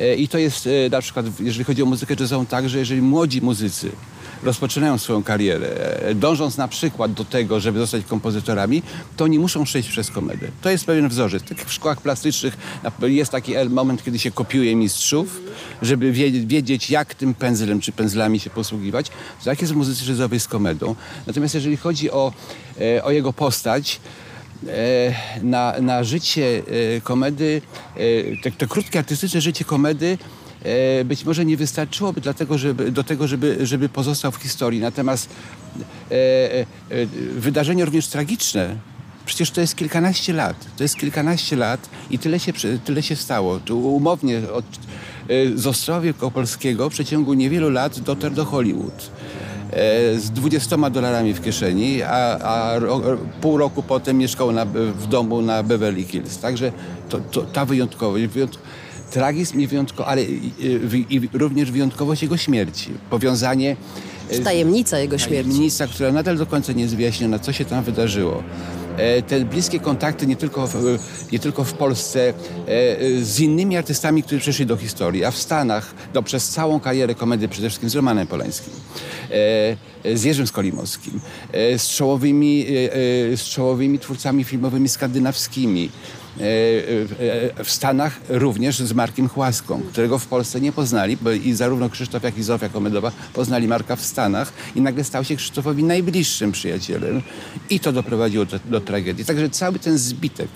e, 0.00 0.14
i 0.16 0.28
to 0.28 0.38
jest 0.38 0.68
na 0.90 1.00
przykład, 1.00 1.26
jeżeli 1.40 1.64
chodzi 1.64 1.82
o 1.82 1.86
muzykę 1.86 2.14
jazzową 2.20 2.46
tak, 2.46 2.68
że 2.68 2.78
jeżeli 2.78 3.02
młodzi 3.02 3.42
muzycy 3.42 3.90
rozpoczynają 4.42 4.98
swoją 4.98 5.22
karierę, 5.22 5.68
dążąc 6.14 6.56
na 6.56 6.68
przykład 6.68 7.12
do 7.12 7.24
tego, 7.24 7.60
żeby 7.60 7.78
zostać 7.78 8.04
kompozytorami, 8.04 8.82
to 9.16 9.24
oni 9.24 9.38
muszą 9.38 9.64
przejść 9.64 9.88
przez 9.88 10.10
komedę. 10.10 10.48
To 10.62 10.70
jest 10.70 10.84
pewien 10.84 11.08
wzorzec. 11.08 11.42
Tak 11.42 11.64
w 11.64 11.72
szkołach 11.72 12.00
plastycznych 12.00 12.56
jest 13.02 13.32
taki 13.32 13.54
moment, 13.70 14.04
kiedy 14.04 14.18
się 14.18 14.30
kopiuje 14.30 14.76
mistrzów, 14.76 15.40
żeby 15.82 16.12
wiedzieć, 16.46 16.90
jak 16.90 17.14
tym 17.14 17.34
pędzlem 17.34 17.80
czy 17.80 17.92
pędzlami 17.92 18.40
się 18.40 18.50
posługiwać. 18.50 19.06
Tak 19.44 19.60
jest 19.60 19.72
w 19.72 19.76
muzyce 19.76 20.04
jazzowej 20.06 20.40
z 20.40 20.48
komedą. 20.48 20.94
Natomiast 21.26 21.54
jeżeli 21.54 21.76
chodzi 21.76 22.10
o, 22.10 22.32
e, 22.80 23.04
o 23.04 23.10
jego 23.10 23.32
postać, 23.32 24.00
na, 25.42 25.74
na 25.80 26.04
życie 26.04 26.62
komedy, 27.04 27.62
te, 28.42 28.50
te 28.50 28.66
krótkie 28.66 28.98
artystyczne 28.98 29.40
życie 29.40 29.64
komedy 29.64 30.18
być 31.04 31.24
może 31.24 31.44
nie 31.44 31.56
wystarczyłoby 31.56 32.20
dlatego, 32.20 32.58
żeby, 32.58 32.92
do 32.92 33.04
tego, 33.04 33.28
żeby, 33.28 33.66
żeby 33.66 33.88
pozostał 33.88 34.32
w 34.32 34.36
historii. 34.36 34.80
Natomiast 34.80 35.28
e, 36.10 36.14
e, 36.60 36.66
wydarzenie 37.36 37.84
również 37.84 38.06
tragiczne, 38.06 38.76
przecież 39.26 39.50
to 39.50 39.60
jest 39.60 39.76
kilkanaście 39.76 40.32
lat. 40.32 40.56
To 40.76 40.82
jest 40.82 40.96
kilkanaście 40.96 41.56
lat 41.56 41.90
i 42.10 42.18
tyle 42.18 42.40
się, 42.40 42.52
tyle 42.84 43.02
się 43.02 43.16
stało. 43.16 43.60
Tu 43.60 43.94
umownie 43.94 44.40
od, 44.52 44.64
z 45.54 45.66
Ostrowie 45.66 46.14
Opolskiego 46.20 46.90
w 46.90 46.92
przeciągu 46.92 47.34
niewielu 47.34 47.70
lat 47.70 48.00
dotarł 48.00 48.34
do 48.34 48.44
Hollywood 48.44 49.10
z 50.16 50.30
20 50.30 50.90
dolarami 50.90 51.34
w 51.34 51.40
kieszeni, 51.40 52.02
a, 52.02 52.38
a 52.38 52.80
pół 53.40 53.56
roku 53.56 53.82
potem 53.82 54.18
mieszkał 54.18 54.52
na, 54.52 54.64
w 54.64 55.06
domu 55.06 55.42
na 55.42 55.62
Beverly 55.62 56.02
Hills. 56.02 56.38
Także 56.38 56.72
to, 57.08 57.20
to, 57.20 57.42
ta 57.42 57.64
wyjątkowość, 57.64 58.26
tragizm 59.12 59.60
i 59.60 59.66
wyjątkowość, 59.66 60.10
ale 60.10 60.24
i, 60.24 60.52
i, 61.10 61.14
i, 61.16 61.28
również 61.32 61.70
wyjątkowość 61.70 62.22
jego 62.22 62.36
śmierci. 62.36 62.90
Powiązanie... 63.10 63.76
Tajemnica 64.44 64.98
jego 64.98 65.18
śmierci. 65.18 65.50
Tajemnica, 65.50 65.86
która 65.86 66.12
nadal 66.12 66.36
do 66.36 66.46
końca 66.46 66.72
nie 66.72 66.82
jest 66.82 66.96
wyjaśniona, 66.96 67.38
co 67.38 67.52
się 67.52 67.64
tam 67.64 67.84
wydarzyło. 67.84 68.42
E, 68.96 69.22
te 69.22 69.44
bliskie 69.44 69.80
kontakty 69.80 70.26
nie 70.26 70.36
tylko 70.36 70.66
w, 70.66 70.98
nie 71.32 71.38
tylko 71.38 71.64
w 71.64 71.72
Polsce 71.72 72.28
e, 72.28 72.34
z 73.22 73.40
innymi 73.40 73.76
artystami, 73.76 74.22
którzy 74.22 74.40
przeszli 74.40 74.66
do 74.66 74.76
historii, 74.76 75.24
a 75.24 75.30
w 75.30 75.38
Stanach 75.38 75.94
no, 76.14 76.22
przez 76.22 76.48
całą 76.48 76.80
karierę 76.80 77.14
komedii 77.14 77.48
przede 77.48 77.68
wszystkim 77.68 77.90
z 77.90 77.94
Romanem 77.94 78.26
Polańskim, 78.26 78.72
e, 80.04 80.16
z 80.16 80.24
Jerzym 80.24 80.46
Skolimowskim, 80.46 81.20
z 81.52 81.88
czołowymi, 81.88 82.66
z 83.36 83.42
czołowymi 83.42 83.98
twórcami 83.98 84.44
filmowymi 84.44 84.88
skandynawskimi, 84.88 85.90
w 87.64 87.66
Stanach 87.66 88.20
również 88.28 88.78
z 88.78 88.92
Markiem 88.92 89.28
Chłaską, 89.28 89.82
którego 89.92 90.18
w 90.18 90.26
Polsce 90.26 90.60
nie 90.60 90.72
poznali, 90.72 91.16
bo 91.16 91.30
i 91.30 91.52
zarówno 91.52 91.90
Krzysztof, 91.90 92.22
jak 92.22 92.38
i 92.38 92.42
Zofia 92.42 92.68
Komedowa 92.68 93.12
poznali 93.32 93.68
Marka 93.68 93.96
w 93.96 94.02
Stanach 94.02 94.52
i 94.74 94.80
nagle 94.80 95.04
stał 95.04 95.24
się 95.24 95.36
Krzysztofowi 95.36 95.84
najbliższym 95.84 96.52
przyjacielem 96.52 97.22
i 97.70 97.80
to 97.80 97.92
doprowadziło 97.92 98.44
do, 98.44 98.58
do 98.64 98.80
tragedii. 98.80 99.24
Także 99.24 99.50
cały 99.50 99.78
ten 99.78 99.98
zbitek, 99.98 100.48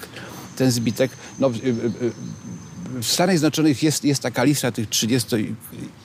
ten 0.56 0.70
zbitek, 0.70 1.10
no, 1.38 1.50
w 3.00 3.06
Stanach 3.06 3.38
Zjednoczonych 3.38 3.82
jest, 3.82 4.04
jest 4.04 4.22
taka 4.22 4.44
lista 4.44 4.72
tych 4.72 4.88
30 4.88 5.54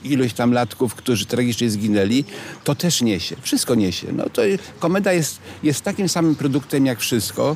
ilość 0.03 0.35
tam 0.35 0.53
latków, 0.53 0.95
którzy 0.95 1.25
tragicznie 1.25 1.69
zginęli, 1.69 2.23
to 2.63 2.75
też 2.75 3.01
niesie. 3.01 3.35
Wszystko 3.41 3.75
niesie. 3.75 4.07
No 4.11 4.29
to 4.29 4.41
komeda 4.79 5.13
jest, 5.13 5.39
jest 5.63 5.81
takim 5.81 6.09
samym 6.09 6.35
produktem 6.35 6.85
jak 6.85 6.99
wszystko. 6.99 7.55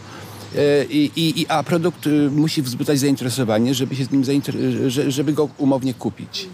E, 0.55 0.85
I, 0.89 1.11
i, 1.15 1.45
a 1.47 1.63
produkt 1.63 2.07
y, 2.07 2.31
musi 2.31 2.61
wzbudzać 2.61 2.99
zainteresowanie, 2.99 3.73
żeby 3.73 3.95
się 3.95 4.05
z 4.05 4.11
nim 4.11 4.23
żeby 5.07 5.33
go 5.33 5.49
umownie 5.57 5.93
kupić. 5.93 6.47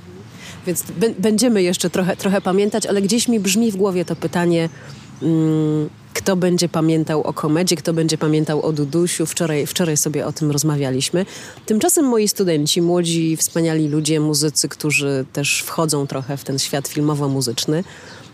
Więc 0.68 0.84
będziemy 1.20 1.64
jeszcze 1.64 1.90
trochę, 1.90 2.16
trochę 2.16 2.42
pamiętać, 2.42 2.86
ale 2.86 3.02
gdzieś 3.02 3.28
mi 3.28 3.40
brzmi 3.40 3.72
w 3.72 3.76
głowie 3.76 4.06
to 4.06 4.16
pytanie, 4.16 4.70
mm, 5.22 5.90
kto 6.14 6.36
będzie 6.36 6.70
pamiętał 6.70 7.22
o 7.22 7.34
komedzie, 7.34 7.76
kto 7.76 7.94
będzie 7.94 8.18
pamiętał 8.18 8.62
o 8.62 8.74
Dudusiu. 8.74 9.26
Wczoraj, 9.26 9.68
wczoraj 9.68 9.98
sobie 9.98 10.26
o 10.26 10.32
tym 10.32 10.52
rozmawialiśmy. 10.52 11.26
Tymczasem 11.66 12.06
moi 12.06 12.28
studenci, 12.28 12.82
młodzi, 12.82 13.38
wspaniali 13.38 13.88
ludzie, 13.88 14.20
muzycy, 14.20 14.70
którzy 14.70 15.26
też 15.34 15.62
wchodzą 15.62 16.08
trochę 16.08 16.38
w 16.38 16.44
ten 16.44 16.60
świat 16.60 16.88
filmowo-muzyczny, 16.88 17.84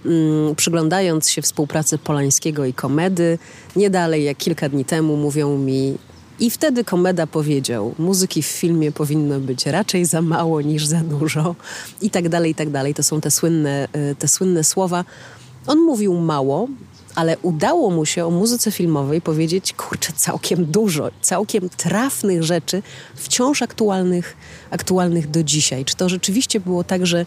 mm, 0.05 0.55
przyglądając 0.55 1.29
się 1.29 1.41
współpracy 1.41 1.97
Polańskiego 1.97 2.65
i 2.65 2.73
Komedy, 2.73 3.39
nie 3.75 3.89
dalej 3.89 4.23
jak 4.23 4.37
kilka 4.37 4.69
dni 4.69 4.85
temu 4.85 5.17
mówią 5.17 5.57
mi 5.57 5.97
i 6.39 6.49
wtedy 6.49 6.83
Komeda 6.83 7.27
powiedział, 7.27 7.95
muzyki 7.99 8.43
w 8.43 8.45
filmie 8.45 8.91
powinno 8.91 9.39
być 9.39 9.65
raczej 9.65 10.05
za 10.05 10.21
mało 10.21 10.61
niż 10.61 10.85
za 10.85 10.99
dużo 10.99 11.55
i 12.01 12.09
tak 12.09 12.29
dalej, 12.29 12.51
i 12.51 12.55
tak 12.55 12.69
dalej. 12.69 12.93
To 12.93 13.03
są 13.03 13.21
te 13.21 13.31
słynne, 13.31 13.87
y, 14.11 14.15
te 14.15 14.27
słynne 14.27 14.63
słowa. 14.63 15.05
On 15.67 15.79
mówił 15.79 16.13
mało, 16.13 16.67
ale 17.17 17.37
udało 17.41 17.89
mu 17.91 18.05
się 18.05 18.25
o 18.25 18.29
muzyce 18.29 18.71
filmowej 18.71 19.21
powiedzieć, 19.21 19.73
kurczę, 19.73 20.13
całkiem 20.15 20.65
dużo, 20.65 21.09
całkiem 21.21 21.69
trafnych 21.69 22.43
rzeczy, 22.43 22.83
wciąż 23.15 23.61
aktualnych, 23.61 24.37
aktualnych 24.71 25.29
do 25.29 25.43
dzisiaj. 25.43 25.85
Czy 25.85 25.95
to 25.95 26.09
rzeczywiście 26.09 26.59
było 26.59 26.83
tak, 26.83 27.05
że 27.05 27.25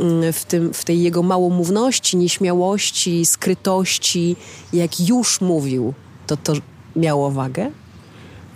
mm, 0.00 0.32
w, 0.32 0.44
tym, 0.44 0.74
w 0.74 0.84
tej 0.84 1.02
jego 1.02 1.22
małomówności, 1.22 2.16
nieśmiałości, 2.16 3.26
skrytości, 3.26 4.36
jak 4.72 5.08
już 5.08 5.40
mówił, 5.40 5.94
to 6.26 6.36
to 6.36 6.52
miało 6.96 7.30
wagę? 7.30 7.70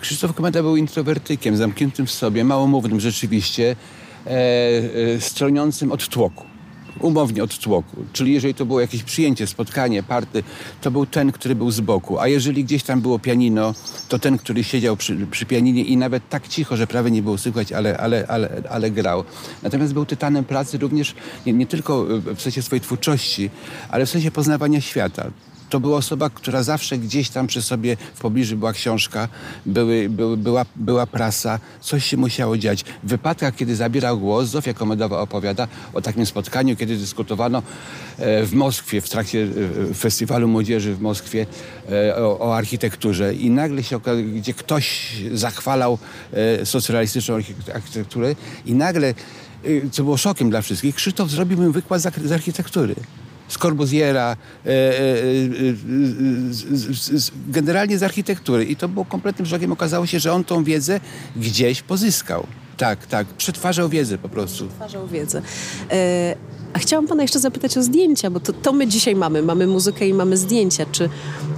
Krzysztof 0.00 0.34
Kometa 0.34 0.62
był 0.62 0.76
introwertykiem, 0.76 1.56
zamkniętym 1.56 2.06
w 2.06 2.10
sobie, 2.10 2.44
małomównym 2.44 3.00
rzeczywiście, 3.00 3.76
e, 4.26 4.30
e, 4.30 5.20
stroniącym 5.20 5.92
od 5.92 6.08
tłoku 6.08 6.55
umownie 7.06 7.44
od 7.44 7.58
tłoku. 7.58 7.96
Czyli 8.12 8.32
jeżeli 8.32 8.54
to 8.54 8.66
było 8.66 8.80
jakieś 8.80 9.02
przyjęcie, 9.02 9.46
spotkanie, 9.46 10.02
party, 10.02 10.42
to 10.80 10.90
był 10.90 11.06
ten, 11.06 11.32
który 11.32 11.54
był 11.54 11.70
z 11.70 11.80
boku. 11.80 12.18
A 12.18 12.28
jeżeli 12.28 12.64
gdzieś 12.64 12.82
tam 12.82 13.00
było 13.00 13.18
pianino, 13.18 13.74
to 14.08 14.18
ten, 14.18 14.38
który 14.38 14.64
siedział 14.64 14.96
przy, 14.96 15.26
przy 15.30 15.46
pianinie 15.46 15.84
i 15.84 15.96
nawet 15.96 16.28
tak 16.28 16.48
cicho, 16.48 16.76
że 16.76 16.86
prawie 16.86 17.10
nie 17.10 17.22
było 17.22 17.38
słychać, 17.38 17.72
ale, 17.72 17.98
ale, 17.98 18.26
ale, 18.28 18.62
ale 18.70 18.90
grał. 18.90 19.24
Natomiast 19.62 19.92
był 19.92 20.06
tytanem 20.06 20.44
pracy 20.44 20.78
również 20.78 21.14
nie, 21.46 21.52
nie 21.52 21.66
tylko 21.66 22.04
w 22.36 22.40
sensie 22.40 22.62
swojej 22.62 22.80
twórczości, 22.80 23.50
ale 23.88 24.06
w 24.06 24.10
sensie 24.10 24.30
poznawania 24.30 24.80
świata 24.80 25.30
to 25.70 25.80
była 25.80 25.96
osoba, 25.96 26.30
która 26.30 26.62
zawsze 26.62 26.98
gdzieś 26.98 27.30
tam 27.30 27.46
przy 27.46 27.62
sobie 27.62 27.96
w 28.14 28.20
pobliżu 28.20 28.56
była 28.56 28.72
książka, 28.72 29.28
były, 29.66 30.08
była, 30.36 30.66
była 30.76 31.06
prasa, 31.06 31.58
coś 31.80 32.04
się 32.04 32.16
musiało 32.16 32.58
dziać. 32.58 32.84
W 33.02 33.08
wypadkach, 33.08 33.56
kiedy 33.56 33.76
zabierał 33.76 34.20
głos, 34.20 34.48
Zofia 34.48 34.74
Komedowa 34.74 35.20
opowiada 35.20 35.68
o 35.94 36.00
takim 36.00 36.26
spotkaniu, 36.26 36.76
kiedy 36.76 36.96
dyskutowano 36.96 37.62
e, 38.18 38.42
w 38.42 38.54
Moskwie, 38.54 39.00
w 39.00 39.08
trakcie 39.08 39.48
e, 39.90 39.94
festiwalu 39.94 40.48
młodzieży 40.48 40.94
w 40.94 41.00
Moskwie 41.00 41.46
e, 41.90 42.16
o, 42.16 42.38
o 42.38 42.56
architekturze 42.56 43.34
i 43.34 43.50
nagle 43.50 43.82
się 43.82 44.00
gdzie 44.34 44.54
ktoś 44.54 45.16
zachwalał 45.32 45.98
socrealistyczną 46.64 47.34
architekturę 47.74 48.34
i 48.66 48.74
nagle 48.74 49.14
co 49.92 50.02
było 50.02 50.16
szokiem 50.16 50.50
dla 50.50 50.62
wszystkich, 50.62 50.94
Krzysztof 50.94 51.30
zrobił 51.30 51.58
mi 51.58 51.72
wykład 51.72 52.02
z 52.24 52.32
architektury 52.32 52.94
z 53.48 53.58
Corbusiera, 53.58 54.36
e, 54.66 54.68
e, 54.68 54.72
e, 54.72 54.96
generalnie 57.48 57.98
z 57.98 58.02
architektury. 58.02 58.64
I 58.64 58.76
to 58.76 58.88
było 58.88 59.04
kompletnym 59.04 59.46
szokiem. 59.46 59.72
Okazało 59.72 60.06
się, 60.06 60.20
że 60.20 60.32
on 60.32 60.44
tą 60.44 60.64
wiedzę 60.64 61.00
gdzieś 61.36 61.82
pozyskał. 61.82 62.46
Tak, 62.76 63.06
tak. 63.06 63.26
Przetwarzał 63.26 63.88
wiedzę 63.88 64.18
po 64.18 64.28
prostu. 64.28 64.66
Przetwarzał 64.66 65.08
wiedzę. 65.08 65.42
A 66.72 66.78
chciałam 66.78 67.06
pana 67.06 67.22
jeszcze 67.22 67.38
zapytać 67.38 67.78
o 67.78 67.82
zdjęcia, 67.82 68.30
bo 68.30 68.40
to, 68.40 68.52
to 68.52 68.72
my 68.72 68.86
dzisiaj 68.86 69.16
mamy. 69.16 69.42
Mamy 69.42 69.66
muzykę 69.66 70.08
i 70.08 70.14
mamy 70.14 70.36
zdjęcia. 70.36 70.86
Czy, 70.92 71.08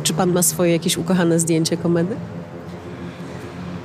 czy 0.03 0.15
pan 0.15 0.33
ma 0.33 0.43
swoje 0.43 0.73
jakieś 0.73 0.97
ukochane 0.97 1.41
zdjęcie 1.41 1.77
komedy? 1.77 2.17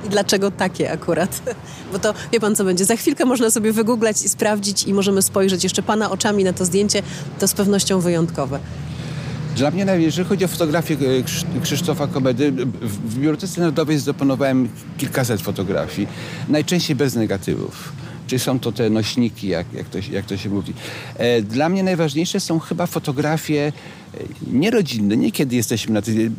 I 0.04 0.08
dlaczego 0.08 0.50
takie 0.50 0.92
akurat? 0.92 1.42
Bo 1.92 1.98
to, 1.98 2.14
wie 2.32 2.40
pan 2.40 2.56
co 2.56 2.64
będzie, 2.64 2.84
za 2.84 2.96
chwilkę 2.96 3.24
można 3.24 3.50
sobie 3.50 3.72
wygooglać 3.72 4.22
i 4.22 4.28
sprawdzić 4.28 4.84
i 4.84 4.94
możemy 4.94 5.22
spojrzeć 5.22 5.64
jeszcze 5.64 5.82
pana 5.82 6.10
oczami 6.10 6.44
na 6.44 6.52
to 6.52 6.64
zdjęcie, 6.64 7.02
to 7.38 7.48
z 7.48 7.54
pewnością 7.54 8.00
wyjątkowe. 8.00 8.58
Dla 9.56 9.70
mnie, 9.70 9.86
jeżeli 9.98 10.28
chodzi 10.28 10.44
o 10.44 10.48
fotografię 10.48 10.96
e, 11.56 11.60
Krzysztofa 11.60 12.06
Komedy, 12.06 12.52
w 12.82 13.14
Bibliotece 13.14 13.60
Narodowej 13.60 13.98
zdeponowałem 13.98 14.68
kilkaset 14.98 15.40
fotografii, 15.40 16.08
najczęściej 16.48 16.96
bez 16.96 17.14
negatywów. 17.14 17.92
Czyli 18.26 18.40
są 18.40 18.60
to 18.60 18.72
te 18.72 18.90
nośniki, 18.90 19.48
jak, 19.48 19.72
jak, 19.72 19.88
to, 19.88 19.98
jak 20.12 20.26
to 20.26 20.36
się 20.36 20.50
mówi. 20.50 20.72
E, 21.16 21.42
dla 21.42 21.68
mnie 21.68 21.82
najważniejsze 21.82 22.40
są 22.40 22.58
chyba 22.58 22.86
fotografie 22.86 23.72
e, 24.14 24.18
nierodzinne, 24.52 25.16
nie 25.16 25.32
kiedy 25.32 25.56
jesteśmy 25.56 25.94
na 25.94 26.02
tej 26.02 26.30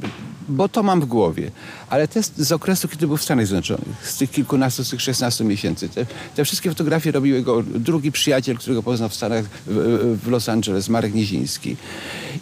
bo 0.50 0.70
to 0.70 0.84
mam 0.84 1.02
w 1.02 1.06
głowie. 1.06 1.52
Ale 1.90 2.08
te 2.08 2.24
z 2.24 2.52
okresu, 2.52 2.88
kiedy 2.88 3.08
był 3.08 3.18
w 3.18 3.24
Stanach 3.24 3.48
Zjednoczonych, 3.48 4.10
z 4.10 4.18
tych 4.18 4.32
kilkunastu, 4.32 4.84
z 4.84 4.90
tych 4.90 5.02
16 5.02 5.44
miesięcy, 5.44 5.90
te, 5.90 6.06
te 6.36 6.46
wszystkie 6.46 6.70
fotografie 6.70 7.12
robił 7.12 7.36
jego 7.36 7.64
drugi 7.64 8.12
przyjaciel, 8.12 8.58
którego 8.58 8.84
poznał 8.84 9.10
w 9.10 9.16
Stanach, 9.16 9.46
w, 9.68 10.20
w 10.24 10.28
Los 10.28 10.50
Angeles, 10.50 10.90
Marek 10.90 11.14
Nieziński. 11.14 11.76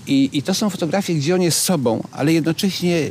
I, 0.07 0.29
I 0.33 0.43
to 0.43 0.53
są 0.53 0.69
fotografie, 0.69 1.15
gdzie 1.15 1.35
on 1.35 1.41
jest 1.41 1.59
sobą, 1.61 2.03
ale 2.11 2.33
jednocześnie 2.33 3.09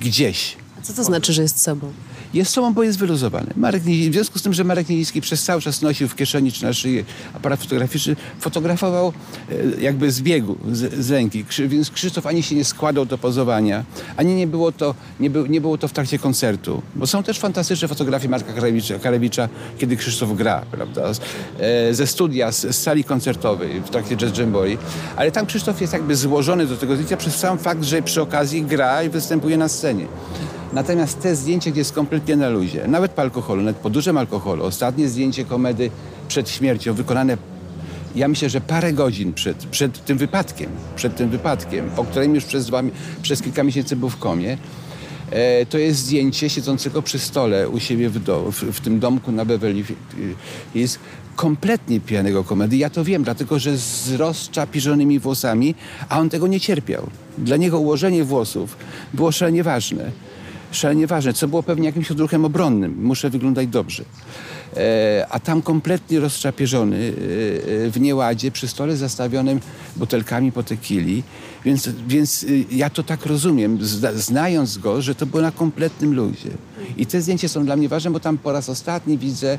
gdzieś. 0.00 0.56
A 0.78 0.82
co 0.82 0.92
to 0.92 1.04
znaczy, 1.04 1.32
że 1.32 1.42
jest 1.42 1.62
sobą? 1.62 1.92
Jest 2.36 2.52
sobą, 2.52 2.74
bo 2.74 2.82
jest 2.82 2.98
wyluzowany. 2.98 3.46
Marek 3.56 3.82
w 3.82 4.12
związku 4.12 4.38
z 4.38 4.42
tym, 4.42 4.52
że 4.52 4.64
Marek 4.64 4.88
Nieliński 4.88 5.20
przez 5.20 5.44
cały 5.44 5.62
czas 5.62 5.82
nosił 5.82 6.08
w 6.08 6.16
kieszeni 6.16 6.52
czy 6.52 6.64
na 6.64 6.72
szyi 6.72 7.04
aparat 7.34 7.60
fotograficzny, 7.60 8.16
fotografował 8.40 9.12
e, 9.50 9.80
jakby 9.80 10.10
z 10.10 10.20
biegu, 10.22 10.56
z, 10.72 11.04
z 11.04 11.10
ręki. 11.10 11.44
Więc 11.68 11.90
Krzysztof 11.90 12.26
ani 12.26 12.42
się 12.42 12.54
nie 12.54 12.64
składał 12.64 13.06
do 13.06 13.18
pozowania, 13.18 13.84
ani 14.16 14.34
nie 14.34 14.46
było 14.46 14.72
to, 14.72 14.94
nie, 15.20 15.30
był, 15.30 15.46
nie 15.46 15.60
było 15.60 15.78
to 15.78 15.88
w 15.88 15.92
trakcie 15.92 16.18
koncertu. 16.18 16.82
Bo 16.94 17.06
są 17.06 17.22
też 17.22 17.38
fantastyczne 17.38 17.88
fotografie 17.88 18.28
Marka 18.28 18.52
Karewicza 19.02 19.48
kiedy 19.78 19.96
Krzysztof 19.96 20.36
gra, 20.36 20.62
prawda? 20.70 21.02
E, 21.58 21.94
ze 21.94 22.06
studia, 22.06 22.52
z, 22.52 22.60
z 22.60 22.82
sali 22.82 23.04
koncertowej 23.04 23.80
w 23.80 23.90
trakcie 23.90 24.16
Jazz 24.16 24.38
Jamboree. 24.38 24.78
Ale 25.16 25.30
tam 25.32 25.46
Krzysztof 25.46 25.80
jest 25.80 25.92
jakby 25.92 26.16
złożony 26.16 26.66
do 26.66 26.76
tego 26.76 26.94
zdjęcia 26.94 27.16
przez 27.16 27.36
sam 27.36 27.58
fakt, 27.58 27.84
że 27.84 28.02
przy 28.02 28.22
okazji 28.22 28.62
gra 28.62 29.02
i 29.02 29.08
występuje 29.08 29.56
na 29.56 29.68
scenie. 29.68 30.06
Natomiast 30.72 31.20
te 31.20 31.36
zdjęcie, 31.36 31.70
gdzie 31.70 31.80
jest 31.80 31.92
kompletnie 31.92 32.36
na 32.36 32.48
luzie, 32.48 32.88
nawet 32.88 33.12
po 33.12 33.22
alkoholu, 33.22 33.62
nawet 33.62 33.76
po 33.76 33.90
dużym 33.90 34.18
alkoholu, 34.18 34.64
ostatnie 34.64 35.08
zdjęcie 35.08 35.44
komedy 35.44 35.90
przed 36.28 36.50
śmiercią, 36.50 36.94
wykonane 36.94 37.36
ja 38.16 38.28
myślę, 38.28 38.50
że 38.50 38.60
parę 38.60 38.92
godzin 38.92 39.32
przed, 39.32 39.56
przed 39.56 40.04
tym 40.04 40.18
wypadkiem, 40.18 40.70
przed 40.96 41.16
tym 41.16 41.30
wypadkiem, 41.30 41.90
po 41.96 42.04
którym 42.04 42.34
już 42.34 42.44
przez, 42.44 42.66
dwa, 42.66 42.82
przez 43.22 43.42
kilka 43.42 43.62
miesięcy 43.62 43.96
był 43.96 44.08
w 44.08 44.16
komie, 44.16 44.58
e, 45.30 45.66
to 45.66 45.78
jest 45.78 46.00
zdjęcie 46.00 46.50
siedzącego 46.50 47.02
przy 47.02 47.18
stole 47.18 47.68
u 47.68 47.80
siebie 47.80 48.10
w, 48.10 48.22
do, 48.22 48.52
w, 48.52 48.62
w 48.62 48.80
tym 48.80 49.00
domku 49.00 49.32
na 49.32 49.44
Beverly 49.44 49.84
Hills, 50.72 50.98
kompletnie 51.36 52.00
pijanego 52.00 52.44
komedy. 52.44 52.76
Ja 52.76 52.90
to 52.90 53.04
wiem, 53.04 53.24
dlatego 53.24 53.58
że 53.58 53.76
z 53.76 54.12
rozczapiżonymi 54.12 55.18
włosami, 55.18 55.74
a 56.08 56.18
on 56.18 56.30
tego 56.30 56.46
nie 56.46 56.60
cierpiał. 56.60 57.06
Dla 57.38 57.56
niego 57.56 57.78
ułożenie 57.78 58.24
włosów 58.24 58.76
było 59.14 59.32
szalenie 59.32 59.62
ważne. 59.62 60.10
Szalenie 60.76 61.06
ważne, 61.06 61.32
co 61.32 61.48
było 61.48 61.62
pewnie 61.62 61.86
jakimś 61.86 62.10
odruchem 62.10 62.44
obronnym. 62.44 62.96
Muszę 63.02 63.30
wyglądać 63.30 63.68
dobrze. 63.68 64.04
E, 64.76 65.26
a 65.30 65.40
tam 65.40 65.62
kompletnie 65.62 66.20
rozczapieżony 66.20 66.96
e, 66.96 67.86
e, 67.86 67.90
w 67.90 68.00
nieładzie 68.00 68.50
przy 68.50 68.68
stole 68.68 68.96
zastawionym 68.96 69.60
butelkami 69.96 70.52
po 70.52 70.62
tequili. 70.62 71.22
Więc, 71.64 71.88
więc 72.08 72.46
ja 72.70 72.90
to 72.90 73.02
tak 73.02 73.26
rozumiem, 73.26 73.78
znając 74.14 74.78
go, 74.78 75.02
że 75.02 75.14
to 75.14 75.26
było 75.26 75.42
na 75.42 75.52
kompletnym 75.52 76.14
luzie. 76.14 76.50
I 76.96 77.06
te 77.06 77.20
zdjęcia 77.20 77.48
są 77.48 77.64
dla 77.64 77.76
mnie 77.76 77.88
ważne, 77.88 78.10
bo 78.10 78.20
tam 78.20 78.38
po 78.38 78.52
raz 78.52 78.68
ostatni 78.68 79.18
widzę, 79.18 79.58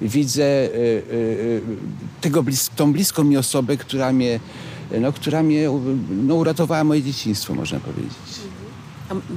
widzę 0.00 0.68
tego, 2.20 2.44
tą 2.76 2.92
bliską 2.92 3.24
mi 3.24 3.36
osobę, 3.36 3.76
która 3.76 4.12
mnie, 4.12 4.40
no, 5.00 5.12
która 5.12 5.42
mnie 5.42 5.68
no, 6.26 6.34
uratowała 6.34 6.84
moje 6.84 7.02
dzieciństwo, 7.02 7.54
można 7.54 7.80
powiedzieć. 7.80 8.41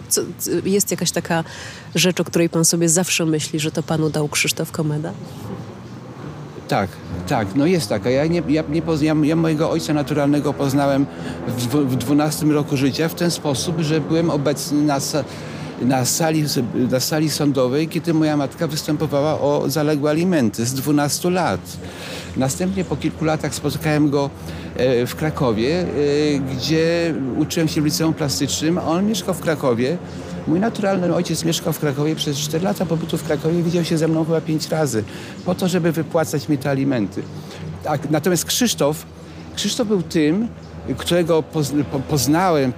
Co, 0.10 0.22
jest 0.66 0.92
jakaś 0.92 1.12
taka 1.12 1.44
rzecz, 1.96 2.20
o 2.20 2.24
której 2.24 2.50
pan 2.50 2.66
sobie 2.66 2.90
zawsze 2.90 3.26
myśli, 3.26 3.60
że 3.60 3.72
to 3.72 3.84
panu 3.84 4.10
dał 4.10 4.30
Krzysztof 4.30 4.72
Komeda? 4.72 5.12
Tak, 6.68 6.90
tak, 7.28 7.56
no 7.56 7.66
jest 7.66 7.90
taka. 7.90 8.10
Ja, 8.10 8.26
nie, 8.26 8.44
ja, 8.50 8.64
nie 8.70 8.82
ja 9.24 9.36
mojego 9.36 9.70
ojca 9.70 9.94
naturalnego 9.94 10.54
poznałem 10.54 11.06
w, 11.48 11.68
w 11.68 11.96
12 11.96 12.46
roku 12.46 12.78
życia 12.78 13.10
w 13.10 13.16
ten 13.16 13.32
sposób, 13.32 13.80
że 13.80 14.02
byłem 14.02 14.30
obecny 14.30 14.82
na, 14.82 15.00
na, 15.82 16.06
sali, 16.06 16.44
na 16.92 17.00
sali 17.00 17.30
sądowej, 17.30 17.88
kiedy 17.88 18.14
moja 18.14 18.38
matka 18.38 18.68
występowała 18.68 19.40
o 19.42 19.64
zaległe 19.68 20.10
alimenty 20.10 20.66
z 20.66 20.74
12 20.74 21.30
lat. 21.30 21.78
Następnie 22.38 22.84
po 22.86 22.96
kilku 22.96 23.26
latach 23.26 23.56
spotkałem 23.56 24.10
go 24.10 24.30
e, 24.76 25.06
w 25.06 25.16
Krakowie, 25.16 25.82
e, 25.82 25.86
gdzie 26.40 27.14
uczyłem 27.38 27.68
się 27.68 27.82
w 27.82 27.86
liceum 27.86 28.14
plastycznym, 28.14 28.78
on 28.78 29.06
mieszkał 29.06 29.34
w 29.34 29.40
Krakowie. 29.40 29.98
Mój 30.48 30.60
naturalny 30.60 31.16
ojciec 31.16 31.46
mieszkał 31.46 31.74
w 31.74 31.80
Krakowie 31.80 32.16
przez 32.16 32.38
4 32.38 32.64
lata 32.64 32.86
pobytu 32.86 33.18
w 33.18 33.24
Krakowie 33.24 33.64
widział 33.64 33.84
się 33.84 33.98
ze 33.98 34.08
mną 34.08 34.26
chyba 34.26 34.42
5 34.42 34.70
razy, 34.70 35.04
po 35.46 35.56
to, 35.56 35.68
żeby 35.68 35.92
wypłacać 35.92 36.50
mi 36.50 36.58
te 36.58 36.70
alimenty. 36.70 37.24
Tak, 37.84 38.10
natomiast 38.10 38.46
Krzysztof, 38.46 39.06
Krzysztof 39.56 39.88
był 39.88 40.02
tym, 40.02 40.48
którego 40.98 41.44
poznałem, 42.10 42.74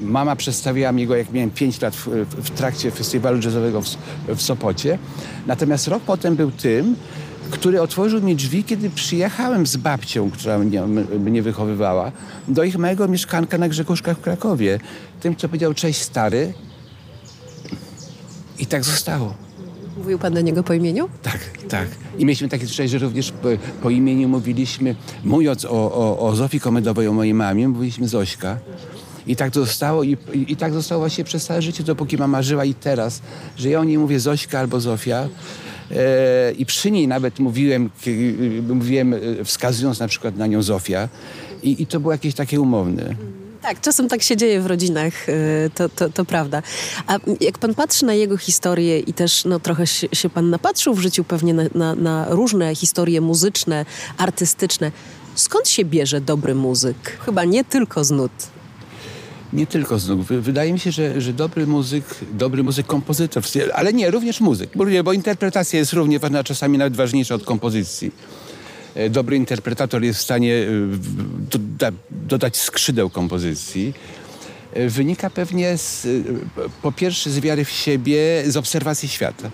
mama 0.00 0.36
przedstawiła 0.36 0.92
mi 0.92 1.06
go, 1.06 1.16
jak 1.16 1.32
miałem 1.32 1.50
5 1.50 1.80
lat 1.80 1.96
w, 1.96 2.06
w, 2.36 2.50
trakcie 2.50 2.90
festiwalu 2.90 3.40
jazzowego 3.42 3.82
w, 3.82 3.86
w 4.28 4.42
Sopocie. 4.42 4.98
Natomiast 5.46 5.88
rok 5.88 6.02
potem 6.06 6.36
był 6.36 6.50
tym, 6.50 6.96
który 7.50 7.80
otworzył 7.80 8.22
mi 8.22 8.36
drzwi, 8.36 8.64
kiedy 8.64 8.90
przyjechałem 8.90 9.66
z 9.66 9.76
babcią, 9.76 10.30
która 10.30 10.58
mnie, 10.58 10.82
mnie 11.18 11.42
wychowywała, 11.42 12.12
do 12.48 12.64
ich 12.64 12.78
małego 12.78 13.08
mieszkanka 13.08 13.58
na 13.58 13.68
Grzegórzkach 13.68 14.18
w 14.18 14.20
Krakowie. 14.20 14.80
Tym, 15.20 15.36
co 15.36 15.48
powiedział 15.48 15.74
cześć 15.74 16.02
stary. 16.02 16.52
I 18.58 18.66
tak 18.66 18.84
zostało. 18.84 19.34
Mówił 19.96 20.18
pan 20.18 20.34
do 20.34 20.40
niego 20.40 20.62
po 20.62 20.72
imieniu? 20.72 21.08
Tak, 21.22 21.38
tak. 21.68 21.88
I 22.18 22.24
mieliśmy 22.24 22.48
takie 22.48 22.66
zwyczaj, 22.66 22.88
że 22.88 22.98
również 22.98 23.32
po, 23.32 23.48
po, 23.82 23.90
imieniu 23.90 24.28
mówiliśmy, 24.28 24.96
mówiąc 25.24 25.64
o, 25.64 25.70
o, 25.70 26.28
o 26.28 26.36
Zofii 26.36 26.60
Komedowej, 26.60 27.08
o 27.08 27.12
mojej 27.12 27.34
mamie, 27.34 27.68
mówiliśmy 27.68 28.08
Zośka. 28.08 28.58
I 29.26 29.36
tak 29.36 29.54
zostało 29.54 30.02
i, 30.02 30.16
i, 30.34 30.56
tak 30.56 30.72
zostało 30.72 31.00
właśnie 31.00 31.24
przez 31.24 31.44
całe 31.44 31.62
życie, 31.62 31.84
dopóki 31.84 32.16
mama 32.16 32.42
żyła 32.42 32.64
i 32.64 32.74
teraz, 32.74 33.20
że 33.56 33.68
ja 33.70 33.80
o 33.80 33.84
niej 33.84 33.98
mówię 33.98 34.20
Zośka 34.20 34.58
albo 34.58 34.80
Zofia. 34.80 35.28
E, 35.90 36.52
I 36.52 36.66
przy 36.66 36.90
niej 36.90 37.08
nawet 37.08 37.38
mówiłem, 37.38 37.90
mówiłem, 38.68 39.14
e, 39.14 39.44
wskazując 39.44 39.98
na 39.98 40.08
przykład 40.08 40.36
na 40.36 40.46
nią 40.46 40.62
Zofia. 40.62 41.08
I, 41.62 41.82
i 41.82 41.86
to 41.86 42.00
było 42.00 42.12
jakieś 42.12 42.34
takie 42.34 42.60
umowne. 42.60 43.14
Tak, 43.62 43.80
czasem 43.80 44.08
tak 44.08 44.22
się 44.22 44.36
dzieje 44.36 44.60
w 44.60 44.66
rodzinach, 44.66 45.28
e, 45.28 45.32
to, 45.74 45.88
to, 45.88 46.10
to, 46.10 46.24
prawda. 46.24 46.62
A 47.06 47.18
jak 47.40 47.58
pan 47.58 47.74
patrzy 47.74 48.06
na 48.06 48.14
jego 48.14 48.36
historię 48.36 49.00
i 49.00 49.12
też 49.12 49.44
no, 49.44 49.60
trochę 49.60 49.86
się, 49.86 50.08
się 50.12 50.30
pan 50.30 50.50
napatrzył 50.50 50.94
w 50.94 51.00
życiu 51.00 51.24
pewnie 51.24 51.54
na, 51.54 51.62
na, 51.74 51.94
na, 51.94 52.26
różne 52.28 52.74
historie 52.74 53.20
muzyczne, 53.20 53.86
artystyczne, 54.18 54.92
skąd 55.34 55.68
się 55.68 55.84
bierze 55.84 56.20
dobry 56.20 56.54
muzyk? 56.54 57.18
Chyba 57.24 57.44
nie 57.44 57.64
tylko 57.64 58.04
z 58.04 58.10
nut 58.10 58.32
nie 59.56 59.66
tylko 59.66 59.98
znów. 59.98 60.26
Wydaje 60.28 60.72
mi 60.72 60.78
się, 60.78 60.92
że, 60.92 61.20
że 61.20 61.32
dobry 61.32 61.66
muzyk, 61.66 62.04
dobry 62.32 62.62
muzyk, 62.62 62.86
kompozytor, 62.86 63.42
ale 63.74 63.92
nie, 63.92 64.10
również 64.10 64.40
muzyk, 64.40 64.70
bo, 65.04 65.12
interpretacja 65.12 65.78
jest 65.78 65.92
równie 65.92 66.18
ważna, 66.18 66.44
czasami 66.44 66.78
nawet 66.78 66.96
ważniejsza 66.96 67.34
od 67.34 67.44
kompozycji. 67.44 68.10
E, 68.94 69.10
dobry 69.10 69.36
interpretator 69.36 70.02
jest 70.02 70.18
w 70.18 70.22
stanie 70.22 70.54
e, 70.54 70.66
doda, 71.50 71.90
dodać 72.10 72.56
skrzydeł 72.56 73.10
kompozycji. 73.10 73.94
E, 74.72 74.88
wynika 74.88 75.30
pewnie 75.30 75.78
z, 75.78 76.06
po 76.82 76.92
pierwsze 76.92 77.30
z 77.30 77.40
wiary 77.40 77.64
w 77.64 77.70
siebie, 77.70 78.44
z 78.46 78.56
obserwacji 78.56 79.08
świata 79.08 79.50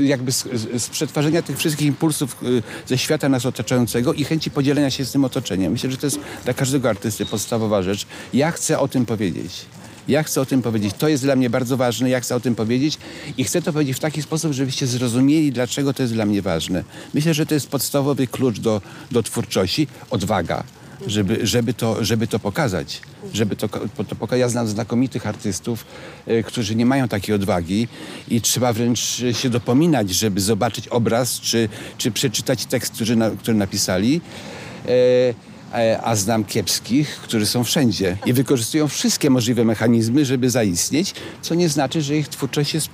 jakby 0.00 0.32
z, 0.32 0.44
z, 0.82 0.88
przetwarzania 0.88 1.42
tych 1.42 1.58
wszystkich 1.58 1.86
impulsów 1.86 2.36
y, 2.42 2.62
ze 2.86 2.98
świata 2.98 3.28
nas 3.28 3.46
otaczającego 3.46 4.12
i 4.12 4.24
chęci 4.24 4.50
podzielenia 4.50 4.90
się 4.90 5.04
z 5.04 5.12
tym 5.12 5.24
otoczeniem. 5.24 5.72
Myślę, 5.72 5.90
że 5.90 5.96
to 5.96 6.06
jest 6.06 6.20
dla 6.44 6.54
każdego 6.54 6.88
artysty 6.88 7.26
podstawowa 7.26 7.82
rzecz. 7.82 8.06
Ja 8.34 8.50
chcę 8.50 8.78
o 8.78 8.88
tym 8.88 9.06
powiedzieć. 9.06 9.66
Ja 10.08 10.22
chcę 10.22 10.40
o 10.40 10.46
tym 10.46 10.62
powiedzieć. 10.62 10.94
To 10.98 11.08
jest 11.08 11.22
dla 11.22 11.36
mnie 11.36 11.50
bardzo 11.50 11.76
ważne. 11.76 12.10
Ja 12.10 12.20
chcę 12.20 12.36
o 12.36 12.40
tym 12.40 12.54
powiedzieć 12.54 12.98
i 13.36 13.44
chcę 13.44 13.62
to 13.62 13.72
powiedzieć 13.72 13.96
w 13.96 14.00
taki 14.00 14.22
sposób, 14.22 14.52
żebyście 14.52 14.86
zrozumieli, 14.86 15.52
dlaczego 15.52 15.94
to 15.94 16.02
jest 16.02 16.14
dla 16.14 16.26
mnie 16.26 16.42
ważne. 16.42 16.84
Myślę, 17.14 17.34
że 17.34 17.46
to 17.46 17.54
jest 17.54 17.68
podstawowy 17.68 18.26
klucz 18.26 18.60
do, 18.60 18.80
do 19.10 19.22
twórczości. 19.22 19.86
Odwaga 20.10 20.64
żeby, 21.06 21.46
żeby, 21.46 21.74
to, 21.74 22.04
żeby 22.04 22.26
to 22.26 22.38
pokazać. 22.38 23.00
Żeby 23.32 23.56
to, 23.56 23.68
to 24.08 24.14
pokazać. 24.14 24.40
Ja 24.40 24.48
znam 24.48 24.68
znakomitych 24.68 25.26
artystów, 25.26 25.84
e, 26.26 26.42
którzy 26.42 26.74
nie 26.74 26.86
mają 26.86 27.08
takiej 27.08 27.34
odwagi 27.34 27.88
i 28.28 28.40
trzeba 28.40 28.72
wręcz 28.72 29.22
się 29.32 29.50
dopominać, 29.50 30.10
żeby 30.10 30.40
zobaczyć 30.40 30.88
obraz, 30.88 31.40
czy, 31.40 31.68
czy 31.98 32.10
przeczytać 32.10 32.66
tekst, 32.66 32.92
który, 32.92 33.16
na, 33.16 33.30
który 33.30 33.56
napisali. 33.56 34.20
E, 34.86 34.88
e, 35.74 36.00
a 36.02 36.16
znam 36.16 36.44
kiepskich, 36.44 37.16
którzy 37.16 37.46
są 37.46 37.64
wszędzie 37.64 38.16
i 38.26 38.32
wykorzystują 38.32 38.88
wszystkie 38.88 39.30
możliwe 39.30 39.64
mechanizmy, 39.64 40.24
żeby 40.24 40.50
zaistnieć, 40.50 41.14
co 41.42 41.54
nie 41.54 41.68
znaczy, 41.68 42.02
że 42.02 42.16
ich 42.16 42.28
twórczość 42.28 42.74
jest, 42.74 42.88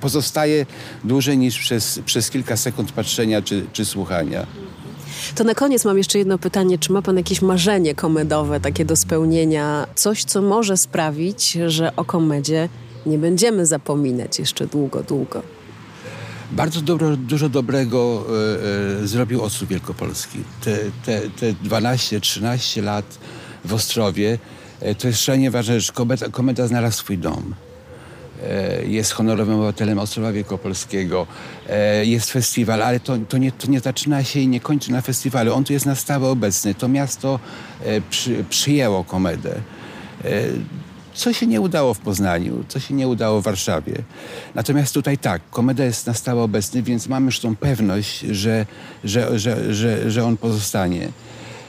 pozostaje 0.00 0.66
dłużej 1.04 1.38
niż 1.38 1.58
przez, 1.58 2.00
przez 2.04 2.30
kilka 2.30 2.56
sekund 2.56 2.92
patrzenia 2.92 3.42
czy, 3.42 3.66
czy 3.72 3.84
słuchania. 3.84 4.46
To 5.34 5.44
na 5.44 5.54
koniec 5.54 5.84
mam 5.84 5.98
jeszcze 5.98 6.18
jedno 6.18 6.38
pytanie. 6.38 6.78
Czy 6.78 6.92
ma 6.92 7.02
pan 7.02 7.16
jakieś 7.16 7.42
marzenie 7.42 7.94
komedowe, 7.94 8.60
takie 8.60 8.84
do 8.84 8.96
spełnienia? 8.96 9.86
Coś, 9.94 10.24
co 10.24 10.42
może 10.42 10.76
sprawić, 10.76 11.58
że 11.66 11.96
o 11.96 12.04
komedzie 12.04 12.68
nie 13.06 13.18
będziemy 13.18 13.66
zapominać 13.66 14.38
jeszcze 14.38 14.66
długo, 14.66 15.02
długo. 15.02 15.42
Bardzo 16.52 16.80
dobro, 16.80 17.16
dużo 17.16 17.48
dobrego 17.48 18.24
e, 18.98 19.02
e, 19.02 19.06
zrobił 19.06 19.42
Ostrów 19.42 19.68
Wielkopolski. 19.68 20.38
Te, 20.64 20.78
te, 21.04 21.20
te 21.20 21.52
12-13 21.52 22.82
lat 22.82 23.18
w 23.64 23.74
Ostrowie 23.74 24.38
e, 24.80 24.94
to 24.94 25.06
jest 25.06 25.20
szalenie 25.20 25.50
ważne, 25.50 25.80
że 25.80 25.92
komeda, 25.92 26.28
komeda 26.28 26.66
znalazł 26.66 26.98
swój 26.98 27.18
dom. 27.18 27.54
E, 28.46 28.84
jest 28.86 29.12
honorowym 29.12 29.54
obywatelem 29.54 29.98
Ostrowa 29.98 30.32
Wielkopolskiego, 30.32 31.26
e, 31.68 32.04
jest 32.04 32.30
festiwal, 32.30 32.82
ale 32.82 33.00
to, 33.00 33.18
to, 33.28 33.38
nie, 33.38 33.52
to 33.52 33.70
nie 33.70 33.80
zaczyna 33.80 34.24
się 34.24 34.40
i 34.40 34.48
nie 34.48 34.60
kończy 34.60 34.92
na 34.92 35.00
festiwalu. 35.00 35.54
On 35.54 35.64
tu 35.64 35.72
jest 35.72 35.86
na 35.86 35.94
stałe 35.94 36.28
obecny. 36.28 36.74
To 36.74 36.88
miasto 36.88 37.40
e, 37.84 38.00
przy, 38.00 38.44
przyjęło 38.50 39.04
komedę. 39.04 39.54
Co 41.14 41.32
się 41.32 41.46
nie 41.46 41.60
udało 41.60 41.94
w 41.94 41.98
Poznaniu, 41.98 42.64
co 42.68 42.80
się 42.80 42.94
nie 42.94 43.08
udało 43.08 43.40
w 43.40 43.44
Warszawie. 43.44 43.94
Natomiast 44.54 44.94
tutaj 44.94 45.18
tak, 45.18 45.42
komeda 45.50 45.84
jest 45.84 46.06
na 46.06 46.14
stałe 46.14 46.42
obecny, 46.42 46.82
więc 46.82 47.08
mamy 47.08 47.26
już 47.26 47.40
tą 47.40 47.56
pewność, 47.56 48.20
że, 48.20 48.66
że, 49.04 49.38
że, 49.38 49.74
że, 49.74 50.10
że 50.10 50.24
on 50.24 50.36
pozostanie. 50.36 51.08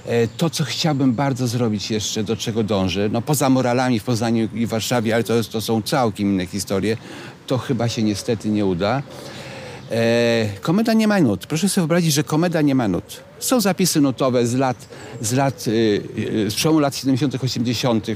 E, 0.10 0.28
to, 0.28 0.50
co 0.50 0.64
chciałbym 0.64 1.14
bardzo 1.14 1.48
zrobić 1.48 1.92
jeszcze, 1.92 2.24
do 2.24 2.38
czego 2.38 2.64
dążę, 2.64 3.10
no 3.12 3.22
poza 3.22 3.50
moralami 3.50 4.00
w 4.00 4.04
Poznaniu 4.04 4.50
i 4.54 4.66
Warszawie, 4.66 5.16
ale 5.16 5.24
to, 5.24 5.44
to 5.44 5.62
są 5.62 5.82
całkiem 5.82 6.28
inne 6.28 6.46
historie, 6.46 6.98
to 7.48 7.58
chyba 7.58 7.90
się 7.90 8.04
niestety 8.04 8.50
nie 8.50 8.66
uda. 8.66 9.04
E, 9.92 10.50
komeda 10.62 10.94
nie 10.94 11.08
ma 11.08 11.20
nut. 11.20 11.48
Proszę 11.48 11.70
sobie 11.70 11.82
wyobrazić, 11.82 12.14
że 12.14 12.24
komeda 12.24 12.62
nie 12.62 12.76
ma 12.76 12.88
nut. 12.88 13.24
Są 13.40 13.62
zapisy 13.62 14.02
nutowe 14.02 14.48
z 14.48 14.56
lat, 14.56 14.88
z 15.22 15.34
lat, 15.34 15.68
y, 15.68 15.72
y, 16.48 16.52
z 16.52 16.56
przełomu 16.56 16.80
lat 16.80 16.96
70., 16.96 17.44
80. 17.44 18.08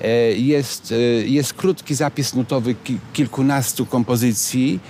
E, 0.00 0.08
jest, 0.32 0.92
y, 0.92 1.24
jest 1.28 1.54
krótki 1.54 1.94
zapis 1.94 2.34
nutowy 2.34 2.74
ki, 2.74 2.98
kilkunastu 3.12 3.86
kompozycji 3.86 4.80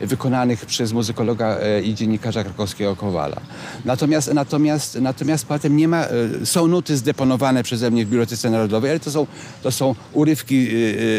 wykonanych 0.00 0.66
przez 0.66 0.92
muzykologa 0.92 1.58
e, 1.58 1.82
i 1.82 1.94
dziennikarza 1.94 2.44
krakowskiego 2.44 2.96
Kowala. 2.96 3.40
Natomiast, 3.84 4.34
natomiast, 4.34 5.00
natomiast 5.00 5.46
potem 5.46 5.76
nie 5.76 5.88
ma, 5.88 6.04
e, 6.04 6.46
są 6.46 6.66
nuty 6.66 6.96
zdeponowane 6.96 7.62
przeze 7.62 7.90
mnie 7.90 8.06
w 8.06 8.08
Bibliotece 8.08 8.50
Narodowej, 8.50 8.90
ale 8.90 9.00
to 9.00 9.10
są, 9.10 9.26
to 9.62 9.70
są 9.70 9.94
urywki 10.12 10.68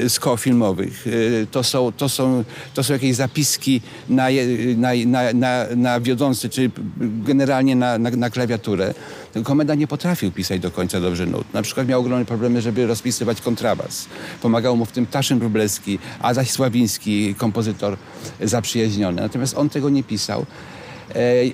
e, 0.05 0.09
z 0.09 0.19
koł 0.19 0.37
filmowych, 0.37 1.05
to 1.51 1.63
są, 1.63 1.91
to, 1.91 2.09
są, 2.09 2.43
to 2.73 2.83
są 2.83 2.93
jakieś 2.93 3.15
zapiski 3.15 3.81
na, 4.09 4.27
na, 4.75 4.89
na, 5.05 5.33
na, 5.33 5.65
na 5.75 5.99
wiodący, 5.99 6.49
czy 6.49 6.71
generalnie 6.99 7.75
na, 7.75 7.97
na, 7.97 8.09
na 8.09 8.29
klawiaturę. 8.29 8.93
Komenda 9.43 9.75
nie 9.75 9.87
potrafił 9.87 10.31
pisać 10.31 10.61
do 10.61 10.71
końca 10.71 10.99
dobrze 10.99 11.25
nut. 11.25 11.53
Na 11.53 11.61
przykład 11.61 11.87
miał 11.87 12.01
ogromne 12.01 12.25
problemy, 12.25 12.61
żeby 12.61 12.87
rozpisywać 12.87 13.41
kontrabas. 13.41 14.05
Pomagał 14.41 14.77
mu 14.77 14.85
w 14.85 14.91
tym 14.91 15.05
Taszyn 15.05 15.39
Wróblewski, 15.39 15.99
a 16.19 16.33
zaś 16.33 16.51
Sławiński, 16.51 17.35
kompozytor 17.35 17.97
zaprzyjaźniony. 18.41 19.21
Natomiast 19.21 19.57
on 19.57 19.69
tego 19.69 19.89
nie 19.89 20.03
pisał. 20.03 20.45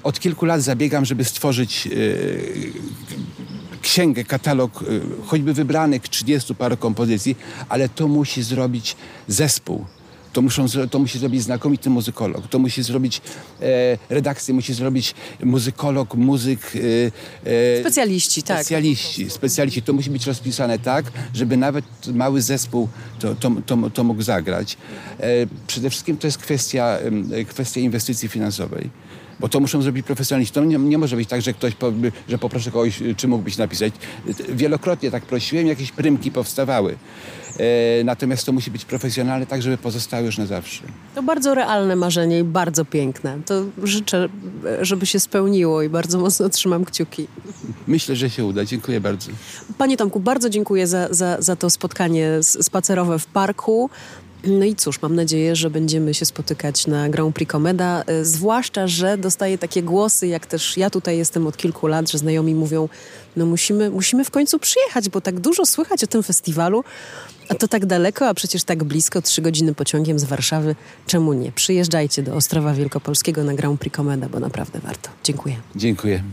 Od 0.04 0.20
kilku 0.20 0.46
lat 0.46 0.62
zabiegam, 0.62 1.06
żeby 1.06 1.24
stworzyć 1.24 1.88
e, 1.88 1.92
księgę, 3.82 4.24
katalog 4.24 4.82
e, 4.82 4.86
choćby 5.26 5.54
wybranych 5.54 6.10
30 6.10 6.56
paru 6.56 6.78
kompozycji, 6.78 7.38
ale 7.70 7.90
to 7.90 8.08
musi 8.08 8.44
zrobić 8.44 8.96
zespół 9.28 9.86
to, 10.36 10.42
muszą, 10.42 10.66
to 10.92 11.00
musi 11.00 11.20
zrobić 11.20 11.42
znakomity 11.42 11.90
muzykolog, 11.90 12.48
to 12.48 12.60
musi 12.60 12.84
zrobić 12.84 13.22
e, 13.62 13.98
redakcję, 14.10 14.54
musi 14.54 14.74
zrobić 14.74 15.16
muzykolog, 15.44 16.16
muzyk... 16.16 16.60
E, 17.46 17.50
e, 17.52 17.82
specjaliści, 17.82 18.44
tak. 18.44 18.58
Specjaliści, 18.58 19.30
specjaliści. 19.30 19.82
To 19.82 19.94
musi 19.94 20.10
być 20.10 20.28
rozpisane 20.28 20.80
tak, 20.80 21.06
żeby 21.34 21.58
nawet 21.58 21.86
mały 22.14 22.42
zespół 22.42 22.88
to, 23.20 23.36
to, 23.36 23.52
to, 23.66 23.90
to 23.90 24.04
mógł 24.04 24.22
zagrać. 24.22 24.78
E, 25.20 25.28
przede 25.68 25.90
wszystkim 25.90 26.18
to 26.18 26.28
jest 26.28 26.38
kwestia, 26.38 26.98
kwestia 27.48 27.80
inwestycji 27.80 28.30
finansowej 28.30 28.90
bo 29.40 29.50
to 29.50 29.60
muszą 29.60 29.82
zrobić 29.82 30.06
profesjonaliści. 30.06 30.54
To 30.54 30.66
nie, 30.66 30.78
nie 30.78 30.98
może 30.98 31.16
być 31.16 31.30
tak, 31.30 31.42
że 31.42 31.54
ktoś, 31.54 31.76
po, 31.76 31.92
że 32.30 32.38
poproszę 32.38 32.72
kogoś, 32.72 33.04
czy 33.18 33.28
mógłbyś 33.28 33.58
napisać. 33.58 33.94
Wielokrotnie 34.50 35.12
tak 35.12 35.26
prosiłem, 35.26 35.68
jakieś 35.68 35.92
prymki 35.92 36.32
powstawały. 36.32 36.96
E, 37.60 38.04
natomiast 38.04 38.46
to 38.46 38.52
musi 38.52 38.72
być 38.72 38.86
profesjonalne, 38.86 39.46
tak 39.46 39.62
żeby 39.62 39.78
pozostały 39.78 40.26
już 40.26 40.38
na 40.38 40.46
zawsze. 40.46 40.84
To 41.16 41.24
bardzo 41.24 41.56
realne 41.56 41.96
marzenie 41.96 42.40
i 42.40 42.44
bardzo 42.44 42.86
piękne. 42.86 43.38
To 43.46 43.64
życzę, 43.84 44.30
żeby 44.82 45.06
się 45.06 45.20
spełniło 45.20 45.82
i 45.82 45.90
bardzo 45.90 46.20
mocno 46.20 46.50
trzymam 46.50 46.86
kciuki. 46.86 47.28
Myślę, 47.88 48.16
że 48.16 48.30
się 48.30 48.46
uda. 48.46 48.66
Dziękuję 48.66 49.02
bardzo. 49.02 49.32
Panie 49.78 49.98
Tomku, 49.98 50.20
bardzo 50.20 50.50
dziękuję 50.50 50.88
za, 50.88 51.14
za, 51.14 51.42
za 51.42 51.56
to 51.56 51.70
spotkanie 51.70 52.30
spacerowe 52.42 53.20
w 53.20 53.26
parku. 53.26 53.90
No 54.48 54.66
i 54.66 54.76
cóż, 54.76 55.02
mam 55.02 55.16
nadzieję, 55.16 55.56
że 55.56 55.70
będziemy 55.70 56.14
się 56.14 56.26
spotykać 56.26 56.88
na 56.88 57.10
Grand 57.10 57.36
Prix 57.36 57.52
Komeda, 57.52 58.04
e, 58.08 58.26
zwłaszcza, 58.26 58.88
że 58.88 59.18
dostaję 59.18 59.58
takie 59.58 59.84
głosy, 59.84 60.28
jak 60.28 60.46
też 60.46 60.78
ja 60.78 60.90
tutaj 60.90 61.18
jestem 61.18 61.48
od 61.48 61.58
kilku 61.58 61.88
lat, 61.88 62.12
że 62.12 62.18
znajomi 62.18 62.56
mówią, 62.56 62.90
no 63.36 63.46
musimy, 63.46 63.90
musimy 63.90 64.26
w 64.26 64.32
końcu 64.32 64.60
przyjechać, 64.60 65.10
bo 65.10 65.22
tak 65.22 65.40
dużo 65.40 65.66
słychać 65.66 66.04
o 66.04 66.08
tym 66.08 66.24
festiwalu, 66.24 66.84
a 67.50 67.56
to 67.56 67.68
tak 67.68 67.86
daleko, 67.86 68.28
a 68.28 68.34
przecież 68.34 68.64
tak 68.64 68.84
blisko, 68.84 69.22
trzy 69.22 69.42
godziny 69.42 69.74
pociągiem 69.74 70.20
z 70.20 70.24
Warszawy. 70.24 70.76
Czemu 71.08 71.34
nie? 71.34 71.52
Przyjeżdżajcie 71.52 72.24
do 72.24 72.36
Ostrowa 72.36 72.74
Wielkopolskiego 72.74 73.44
na 73.44 73.54
Grand 73.54 73.80
Prix 73.80 73.96
Komeda, 73.96 74.30
bo 74.30 74.40
naprawdę 74.40 74.80
warto. 74.80 75.10
Dziękuję. 75.24 75.56
Dziękuję. 75.76 76.24